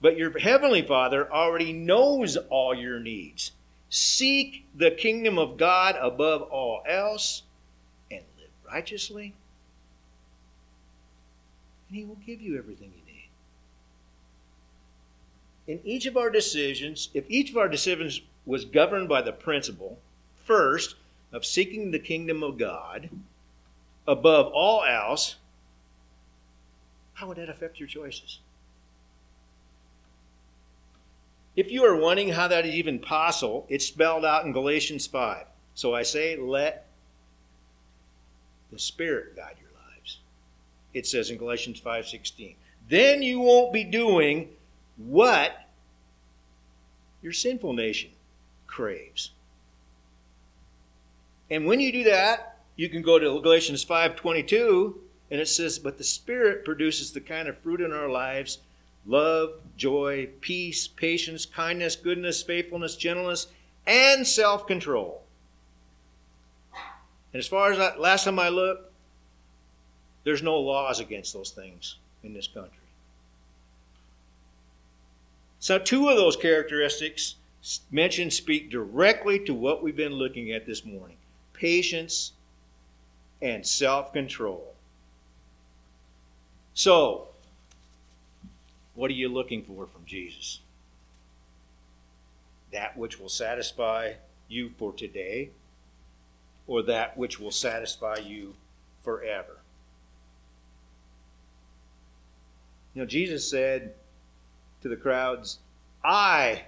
But 0.00 0.16
your 0.16 0.36
heavenly 0.38 0.82
Father 0.82 1.30
already 1.32 1.72
knows 1.72 2.36
all 2.36 2.74
your 2.74 3.00
needs. 3.00 3.52
Seek 3.90 4.66
the 4.74 4.90
kingdom 4.90 5.38
of 5.38 5.56
God 5.56 5.96
above 6.00 6.42
all 6.42 6.82
else 6.86 7.42
and 8.10 8.22
live 8.38 8.50
righteously, 8.66 9.34
and 11.88 11.96
He 11.96 12.04
will 12.04 12.18
give 12.26 12.40
you 12.40 12.58
everything 12.58 12.92
you 12.96 13.12
need. 13.12 13.28
In 15.66 15.80
each 15.84 16.06
of 16.06 16.16
our 16.16 16.30
decisions, 16.30 17.08
if 17.14 17.24
each 17.28 17.50
of 17.50 17.56
our 17.56 17.68
decisions 17.68 18.20
was 18.46 18.64
governed 18.64 19.08
by 19.08 19.22
the 19.22 19.32
principle, 19.32 19.98
first, 20.44 20.94
of 21.32 21.44
seeking 21.44 21.90
the 21.90 21.98
kingdom 21.98 22.42
of 22.42 22.56
God 22.56 23.10
above 24.06 24.50
all 24.52 24.84
else, 24.84 25.36
how 27.14 27.26
would 27.28 27.36
that 27.36 27.50
affect 27.50 27.78
your 27.80 27.88
choices? 27.88 28.38
If 31.58 31.72
you 31.72 31.84
are 31.84 31.96
wondering 31.96 32.28
how 32.28 32.46
that 32.46 32.66
is 32.66 32.74
even 32.76 33.00
possible, 33.00 33.66
it's 33.68 33.84
spelled 33.84 34.24
out 34.24 34.44
in 34.44 34.52
Galatians 34.52 35.08
5. 35.08 35.44
So 35.74 35.92
I 35.92 36.04
say, 36.04 36.36
let 36.36 36.86
the 38.70 38.78
Spirit 38.78 39.34
guide 39.34 39.56
your 39.60 39.70
lives. 39.70 40.20
It 40.94 41.04
says 41.04 41.30
in 41.30 41.36
Galatians 41.36 41.80
5:16. 41.80 42.54
Then 42.88 43.22
you 43.22 43.40
won't 43.40 43.72
be 43.72 43.82
doing 43.82 44.50
what 44.98 45.68
your 47.22 47.32
sinful 47.32 47.72
nation 47.72 48.10
craves. 48.68 49.32
And 51.50 51.66
when 51.66 51.80
you 51.80 51.90
do 51.90 52.04
that, 52.04 52.60
you 52.76 52.88
can 52.88 53.02
go 53.02 53.18
to 53.18 53.40
Galatians 53.40 53.84
5:22 53.84 55.00
and 55.28 55.40
it 55.40 55.48
says, 55.48 55.80
"But 55.80 55.98
the 55.98 56.04
Spirit 56.04 56.64
produces 56.64 57.10
the 57.10 57.20
kind 57.20 57.48
of 57.48 57.58
fruit 57.58 57.80
in 57.80 57.92
our 57.92 58.08
lives 58.08 58.58
love, 59.08 59.54
joy, 59.76 60.28
peace, 60.40 60.86
patience, 60.86 61.44
kindness, 61.44 61.96
goodness, 61.96 62.42
faithfulness, 62.42 62.94
gentleness, 62.94 63.48
and 63.86 64.24
self-control." 64.24 65.22
And 67.32 67.40
as 67.40 67.48
far 67.48 67.72
as 67.72 67.78
I, 67.78 67.96
last 67.96 68.24
time 68.24 68.38
I 68.38 68.48
looked, 68.48 68.92
there's 70.24 70.42
no 70.42 70.58
laws 70.58 71.00
against 71.00 71.32
those 71.32 71.50
things 71.50 71.96
in 72.22 72.34
this 72.34 72.46
country. 72.46 72.78
So, 75.58 75.78
two 75.78 76.08
of 76.08 76.16
those 76.16 76.36
characteristics 76.36 77.34
mentioned 77.90 78.32
speak 78.32 78.70
directly 78.70 79.44
to 79.44 79.52
what 79.52 79.82
we've 79.82 79.96
been 79.96 80.12
looking 80.12 80.52
at 80.52 80.66
this 80.66 80.84
morning 80.84 81.16
patience 81.52 82.32
and 83.42 83.66
self 83.66 84.12
control. 84.12 84.74
So, 86.74 87.28
what 88.98 89.12
are 89.12 89.14
you 89.14 89.28
looking 89.28 89.62
for 89.62 89.86
from 89.86 90.04
Jesus? 90.04 90.58
That 92.72 92.96
which 92.96 93.20
will 93.20 93.28
satisfy 93.28 94.14
you 94.48 94.72
for 94.76 94.92
today, 94.92 95.50
or 96.66 96.82
that 96.82 97.16
which 97.16 97.38
will 97.38 97.52
satisfy 97.52 98.16
you 98.16 98.56
forever? 99.04 99.58
You 102.92 103.02
know, 103.02 103.06
Jesus 103.06 103.48
said 103.48 103.94
to 104.82 104.88
the 104.88 104.96
crowds, 104.96 105.60
I, 106.02 106.64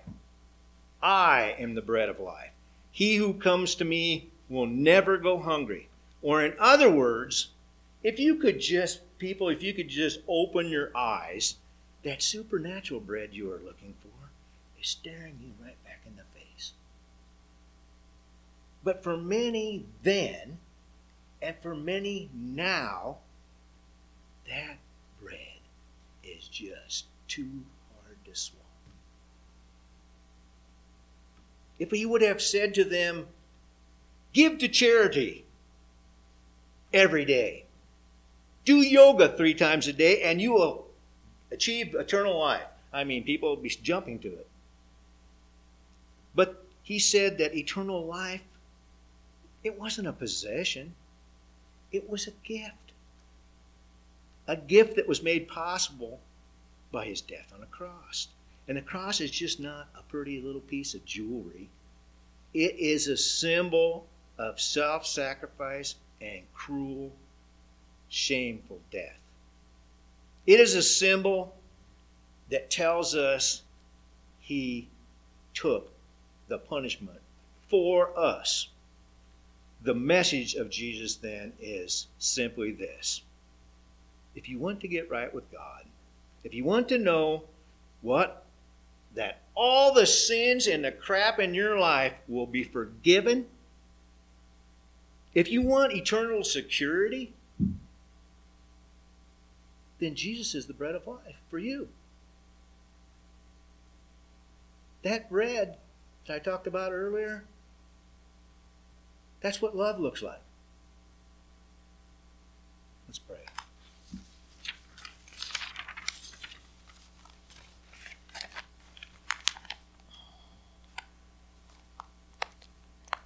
I 1.02 1.56
am 1.58 1.74
the 1.74 1.82
bread 1.82 2.08
of 2.08 2.20
life. 2.20 2.52
He 2.92 3.16
who 3.16 3.34
comes 3.34 3.74
to 3.74 3.84
me 3.84 4.30
will 4.48 4.68
never 4.68 5.18
go 5.18 5.40
hungry. 5.40 5.88
Or, 6.22 6.44
in 6.44 6.54
other 6.60 6.92
words, 6.92 7.48
if 8.04 8.20
you 8.20 8.36
could 8.36 8.60
just, 8.60 9.00
people, 9.18 9.48
if 9.48 9.64
you 9.64 9.74
could 9.74 9.88
just 9.88 10.20
open 10.28 10.68
your 10.68 10.96
eyes, 10.96 11.56
that 12.02 12.22
supernatural 12.22 13.00
bread 13.00 13.30
you 13.32 13.50
are 13.52 13.60
looking 13.64 13.94
for 14.00 14.30
is 14.80 14.88
staring 14.88 15.38
you 15.42 15.52
right 15.64 15.82
back 15.84 16.00
in 16.06 16.16
the 16.16 16.22
face. 16.38 16.72
But 18.82 19.02
for 19.02 19.16
many 19.16 19.84
then, 20.02 20.58
and 21.42 21.56
for 21.62 21.74
many 21.74 22.30
now, 22.34 23.18
that 24.48 24.78
bread 25.22 25.60
is 26.24 26.48
just 26.48 27.04
too 27.28 27.62
hard 27.94 28.16
to 28.24 28.34
swallow. 28.34 28.64
If 31.78 31.90
he 31.90 32.04
would 32.04 32.22
have 32.22 32.42
said 32.42 32.74
to 32.74 32.84
them, 32.84 33.26
Give 34.32 34.58
to 34.58 34.68
charity 34.68 35.44
every 36.92 37.24
day, 37.24 37.64
do 38.64 38.76
yoga 38.76 39.36
three 39.36 39.54
times 39.54 39.88
a 39.88 39.92
day, 39.92 40.22
and 40.22 40.40
you 40.40 40.52
will 40.52 40.89
achieve 41.50 41.94
eternal 41.94 42.38
life. 42.38 42.68
I 42.92 43.04
mean, 43.04 43.24
people 43.24 43.50
would 43.50 43.62
be 43.62 43.68
jumping 43.68 44.18
to 44.20 44.28
it. 44.28 44.46
But 46.34 46.64
he 46.82 46.98
said 46.98 47.38
that 47.38 47.56
eternal 47.56 48.04
life, 48.04 48.42
it 49.62 49.78
wasn't 49.78 50.08
a 50.08 50.12
possession, 50.12 50.94
it 51.92 52.08
was 52.08 52.26
a 52.26 52.32
gift. 52.44 52.92
A 54.46 54.56
gift 54.56 54.96
that 54.96 55.06
was 55.06 55.22
made 55.22 55.48
possible 55.48 56.20
by 56.90 57.04
his 57.04 57.20
death 57.20 57.52
on 57.54 57.62
a 57.62 57.66
cross. 57.66 58.28
And 58.66 58.76
the 58.76 58.82
cross 58.82 59.20
is 59.20 59.30
just 59.30 59.60
not 59.60 59.88
a 59.96 60.02
pretty 60.02 60.40
little 60.40 60.60
piece 60.60 60.94
of 60.94 61.04
jewelry, 61.04 61.68
it 62.52 62.76
is 62.78 63.06
a 63.06 63.16
symbol 63.16 64.06
of 64.38 64.60
self 64.60 65.06
sacrifice 65.06 65.94
and 66.20 66.42
cruel, 66.52 67.12
shameful 68.08 68.80
death. 68.90 69.19
It 70.46 70.61
is 70.61 70.74
a 70.74 70.83
symbol 70.83 71.55
that 72.50 72.70
tells 72.70 73.14
us 73.14 73.62
he 74.40 74.88
took 75.55 75.92
the 76.48 76.59
punishment 76.59 77.20
for 77.68 78.18
us. 78.18 78.68
The 79.83 79.94
message 79.94 80.55
of 80.55 80.70
Jesus 80.70 81.14
then 81.16 81.53
is 81.61 82.09
simply 82.18 82.72
this 82.72 83.22
if 84.35 84.48
you 84.48 84.59
want 84.59 84.81
to 84.81 84.88
get 84.88 85.11
right 85.11 85.33
with 85.33 85.50
God, 85.50 85.85
if 86.44 86.55
you 86.55 86.64
want 86.64 86.88
to 86.88 86.98
know 86.98 87.44
what 88.03 88.44
that 89.14 89.42
all 89.55 89.92
the 89.92 90.07
sins 90.07 90.66
and 90.66 90.85
the 90.85 90.92
crap 90.92 91.38
in 91.38 91.53
your 91.55 91.79
life 91.79 92.14
will 92.29 92.46
be 92.46 92.64
forgiven, 92.64 93.46
if 95.35 95.50
you 95.50 95.62
want 95.62 95.92
eternal 95.92 96.44
security, 96.44 97.33
then 100.00 100.14
Jesus 100.14 100.54
is 100.54 100.66
the 100.66 100.72
bread 100.72 100.94
of 100.94 101.06
life 101.06 101.36
for 101.48 101.58
you. 101.58 101.88
That 105.02 105.30
bread 105.30 105.76
that 106.26 106.34
I 106.34 106.38
talked 106.38 106.66
about 106.66 106.92
earlier, 106.92 107.44
that's 109.40 109.62
what 109.62 109.76
love 109.76 110.00
looks 110.00 110.22
like. 110.22 110.40
Let's 113.06 113.18
pray. 113.18 113.36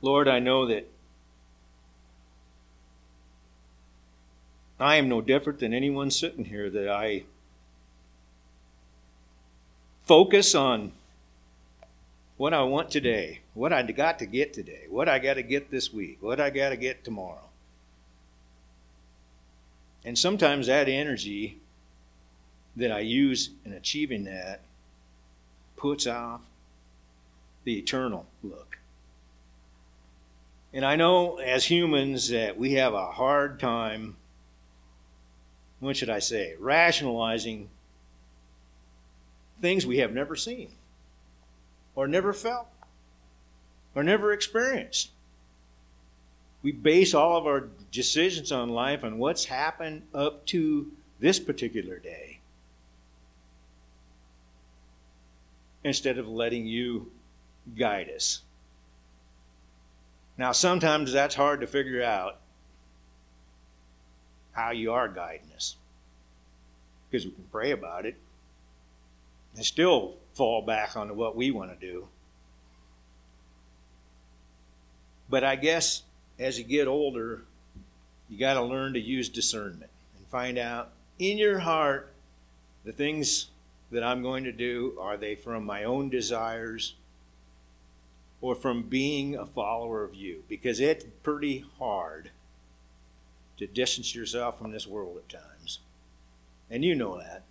Lord, 0.01 0.29
I 0.29 0.39
know 0.39 0.67
that 0.67 0.94
I 4.79 4.97
am 4.97 5.09
no 5.09 5.21
different 5.21 5.61
than 5.61 5.73
anyone 5.73 6.11
sitting 6.11 6.45
here, 6.45 6.69
that 6.71 6.89
I 6.89 7.25
focus 10.05 10.55
on 10.55 10.93
what 12.37 12.53
I 12.53 12.63
want 12.63 12.91
today, 12.91 13.41
what 13.55 13.73
I 13.73 13.83
got 13.83 14.19
to 14.19 14.27
get 14.27 14.53
today, 14.53 14.87
what 14.89 15.09
I 15.09 15.19
got 15.19 15.35
to 15.35 15.43
get 15.43 15.71
this 15.71 15.93
week, 15.93 16.19
what 16.21 16.41
I 16.41 16.51
got 16.51 16.71
to 16.71 16.77
get 16.77 17.05
tomorrow. 17.05 17.49
And 20.05 20.19
sometimes 20.19 20.67
that 20.67 20.89
energy 20.89 21.59
that 22.77 22.91
I 22.91 23.01
use 23.01 23.51
in 23.65 23.73
achieving 23.73 24.25
that 24.25 24.61
puts 25.77 26.07
off 26.07 26.43
the 27.63 27.79
eternal 27.79 28.27
look. 28.43 28.79
And 30.73 30.85
I 30.85 30.97
know 30.97 31.37
as 31.37 31.65
humans 31.65 32.29
that 32.31 32.59
we 32.59 32.73
have 32.73 32.95
a 32.95 33.13
hard 33.13 33.61
time, 33.61 34.17
what 35.85 35.97
should 35.97 36.11
I 36.11 36.19
say, 36.19 36.55
rationalizing 36.59 37.69
things 39.61 39.87
we 39.87 39.99
have 39.99 40.13
never 40.13 40.37
seen, 40.37 40.71
or 41.95 42.07
never 42.09 42.33
felt, 42.33 42.67
or 43.95 44.03
never 44.03 44.33
experienced. 44.33 45.11
We 46.63 46.73
base 46.73 47.15
all 47.15 47.37
of 47.37 47.47
our 47.47 47.69
decisions 47.93 48.51
on 48.51 48.71
life 48.71 49.05
on 49.05 49.19
what's 49.19 49.45
happened 49.45 50.03
up 50.15 50.47
to 50.47 50.91
this 51.21 51.39
particular 51.39 51.99
day 51.99 52.41
instead 55.85 56.19
of 56.19 56.27
letting 56.27 56.67
you 56.67 57.11
guide 57.77 58.09
us. 58.09 58.43
Now, 60.37 60.53
sometimes 60.53 61.13
that's 61.13 61.35
hard 61.35 61.61
to 61.61 61.67
figure 61.67 62.03
out 62.03 62.39
how 64.55 64.71
you 64.71 64.93
are 64.93 65.09
guiding 65.09 65.53
us. 65.55 65.77
Because 67.11 67.27
we 67.27 67.33
can 67.33 67.45
pray 67.53 67.73
about 67.73 68.07
it. 68.07 68.17
And 69.55 69.65
still 69.65 70.15
fall 70.33 70.63
back 70.63 70.97
on 70.97 71.17
what 71.17 71.37
we 71.37 71.51
want 71.51 71.79
to 71.79 71.87
do. 71.87 72.09
But 75.29 75.45
I 75.45 75.57
guess 75.57 76.03
as 76.39 76.59
you 76.59 76.65
get 76.65 76.89
older, 76.89 77.43
you 78.29 78.39
got 78.39 78.55
to 78.55 78.63
learn 78.63 78.95
to 78.95 79.01
use 79.01 79.29
discernment 79.29 79.91
and 80.17 80.27
find 80.29 80.59
out 80.59 80.91
in 81.19 81.39
your 81.39 81.61
heart 81.61 82.13
the 82.85 82.93
things 82.93 83.49
that 83.91 84.03
I'm 84.03 84.23
going 84.23 84.45
to 84.45 84.53
do. 84.53 84.97
Are 85.01 85.17
they 85.17 85.35
from 85.35 85.65
my 85.65 85.85
own 85.85 86.11
desires 86.11 86.95
or 88.41 88.55
from 88.55 88.83
being 88.83 89.37
a 89.37 89.47
follower 89.47 90.03
of 90.05 90.15
you? 90.15 90.43
Because 90.49 90.81
it's 90.81 91.05
pretty 91.23 91.65
hard 91.79 92.31
to 93.59 93.67
distance 93.67 94.15
yourself 94.15 94.59
from 94.59 94.73
this 94.73 94.87
world 94.87 95.17
at 95.17 95.29
times. 95.29 95.81
And 96.71 96.85
you 96.85 96.95
know 96.95 97.19
that. 97.19 97.43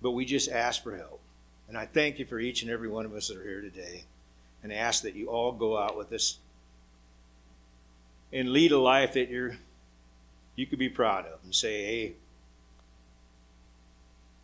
But 0.00 0.12
we 0.12 0.24
just 0.24 0.50
ask 0.50 0.82
for 0.82 0.96
help. 0.96 1.20
And 1.68 1.76
I 1.76 1.86
thank 1.86 2.18
you 2.18 2.24
for 2.24 2.38
each 2.38 2.62
and 2.62 2.70
every 2.70 2.88
one 2.88 3.06
of 3.06 3.14
us 3.14 3.28
that 3.28 3.38
are 3.38 3.42
here 3.42 3.60
today. 3.60 4.04
And 4.62 4.72
ask 4.72 5.02
that 5.02 5.14
you 5.14 5.28
all 5.28 5.52
go 5.52 5.76
out 5.76 5.96
with 5.96 6.12
us 6.12 6.38
and 8.32 8.50
lead 8.50 8.72
a 8.72 8.78
life 8.78 9.12
that 9.14 9.30
you're 9.30 9.56
you 10.56 10.66
could 10.66 10.78
be 10.78 10.88
proud 10.88 11.26
of 11.26 11.40
and 11.42 11.54
say, 11.54 11.84
hey, 11.84 12.14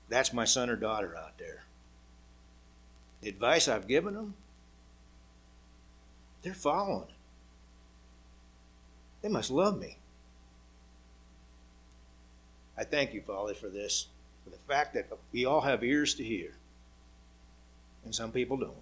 that's 0.08 0.32
my 0.32 0.44
son 0.44 0.68
or 0.68 0.76
daughter 0.76 1.16
out 1.16 1.38
there. 1.38 1.62
The 3.20 3.28
advice 3.28 3.68
I've 3.68 3.86
given 3.86 4.14
them, 4.14 4.34
they're 6.42 6.52
following. 6.52 7.06
They 9.22 9.28
must 9.28 9.50
love 9.50 9.78
me. 9.78 9.98
I 12.80 12.84
thank 12.84 13.12
you, 13.12 13.20
Father, 13.20 13.52
for 13.52 13.68
this, 13.68 14.06
for 14.42 14.48
the 14.48 14.56
fact 14.56 14.94
that 14.94 15.06
we 15.32 15.44
all 15.44 15.60
have 15.60 15.84
ears 15.84 16.14
to 16.14 16.24
hear, 16.24 16.54
and 18.06 18.14
some 18.14 18.32
people 18.32 18.56
don't. 18.56 18.72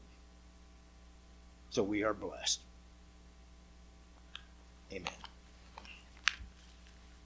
So 1.71 1.83
we 1.83 2.05
are 2.05 2.15
blessed. 2.15 2.61
Amen. 4.93 5.28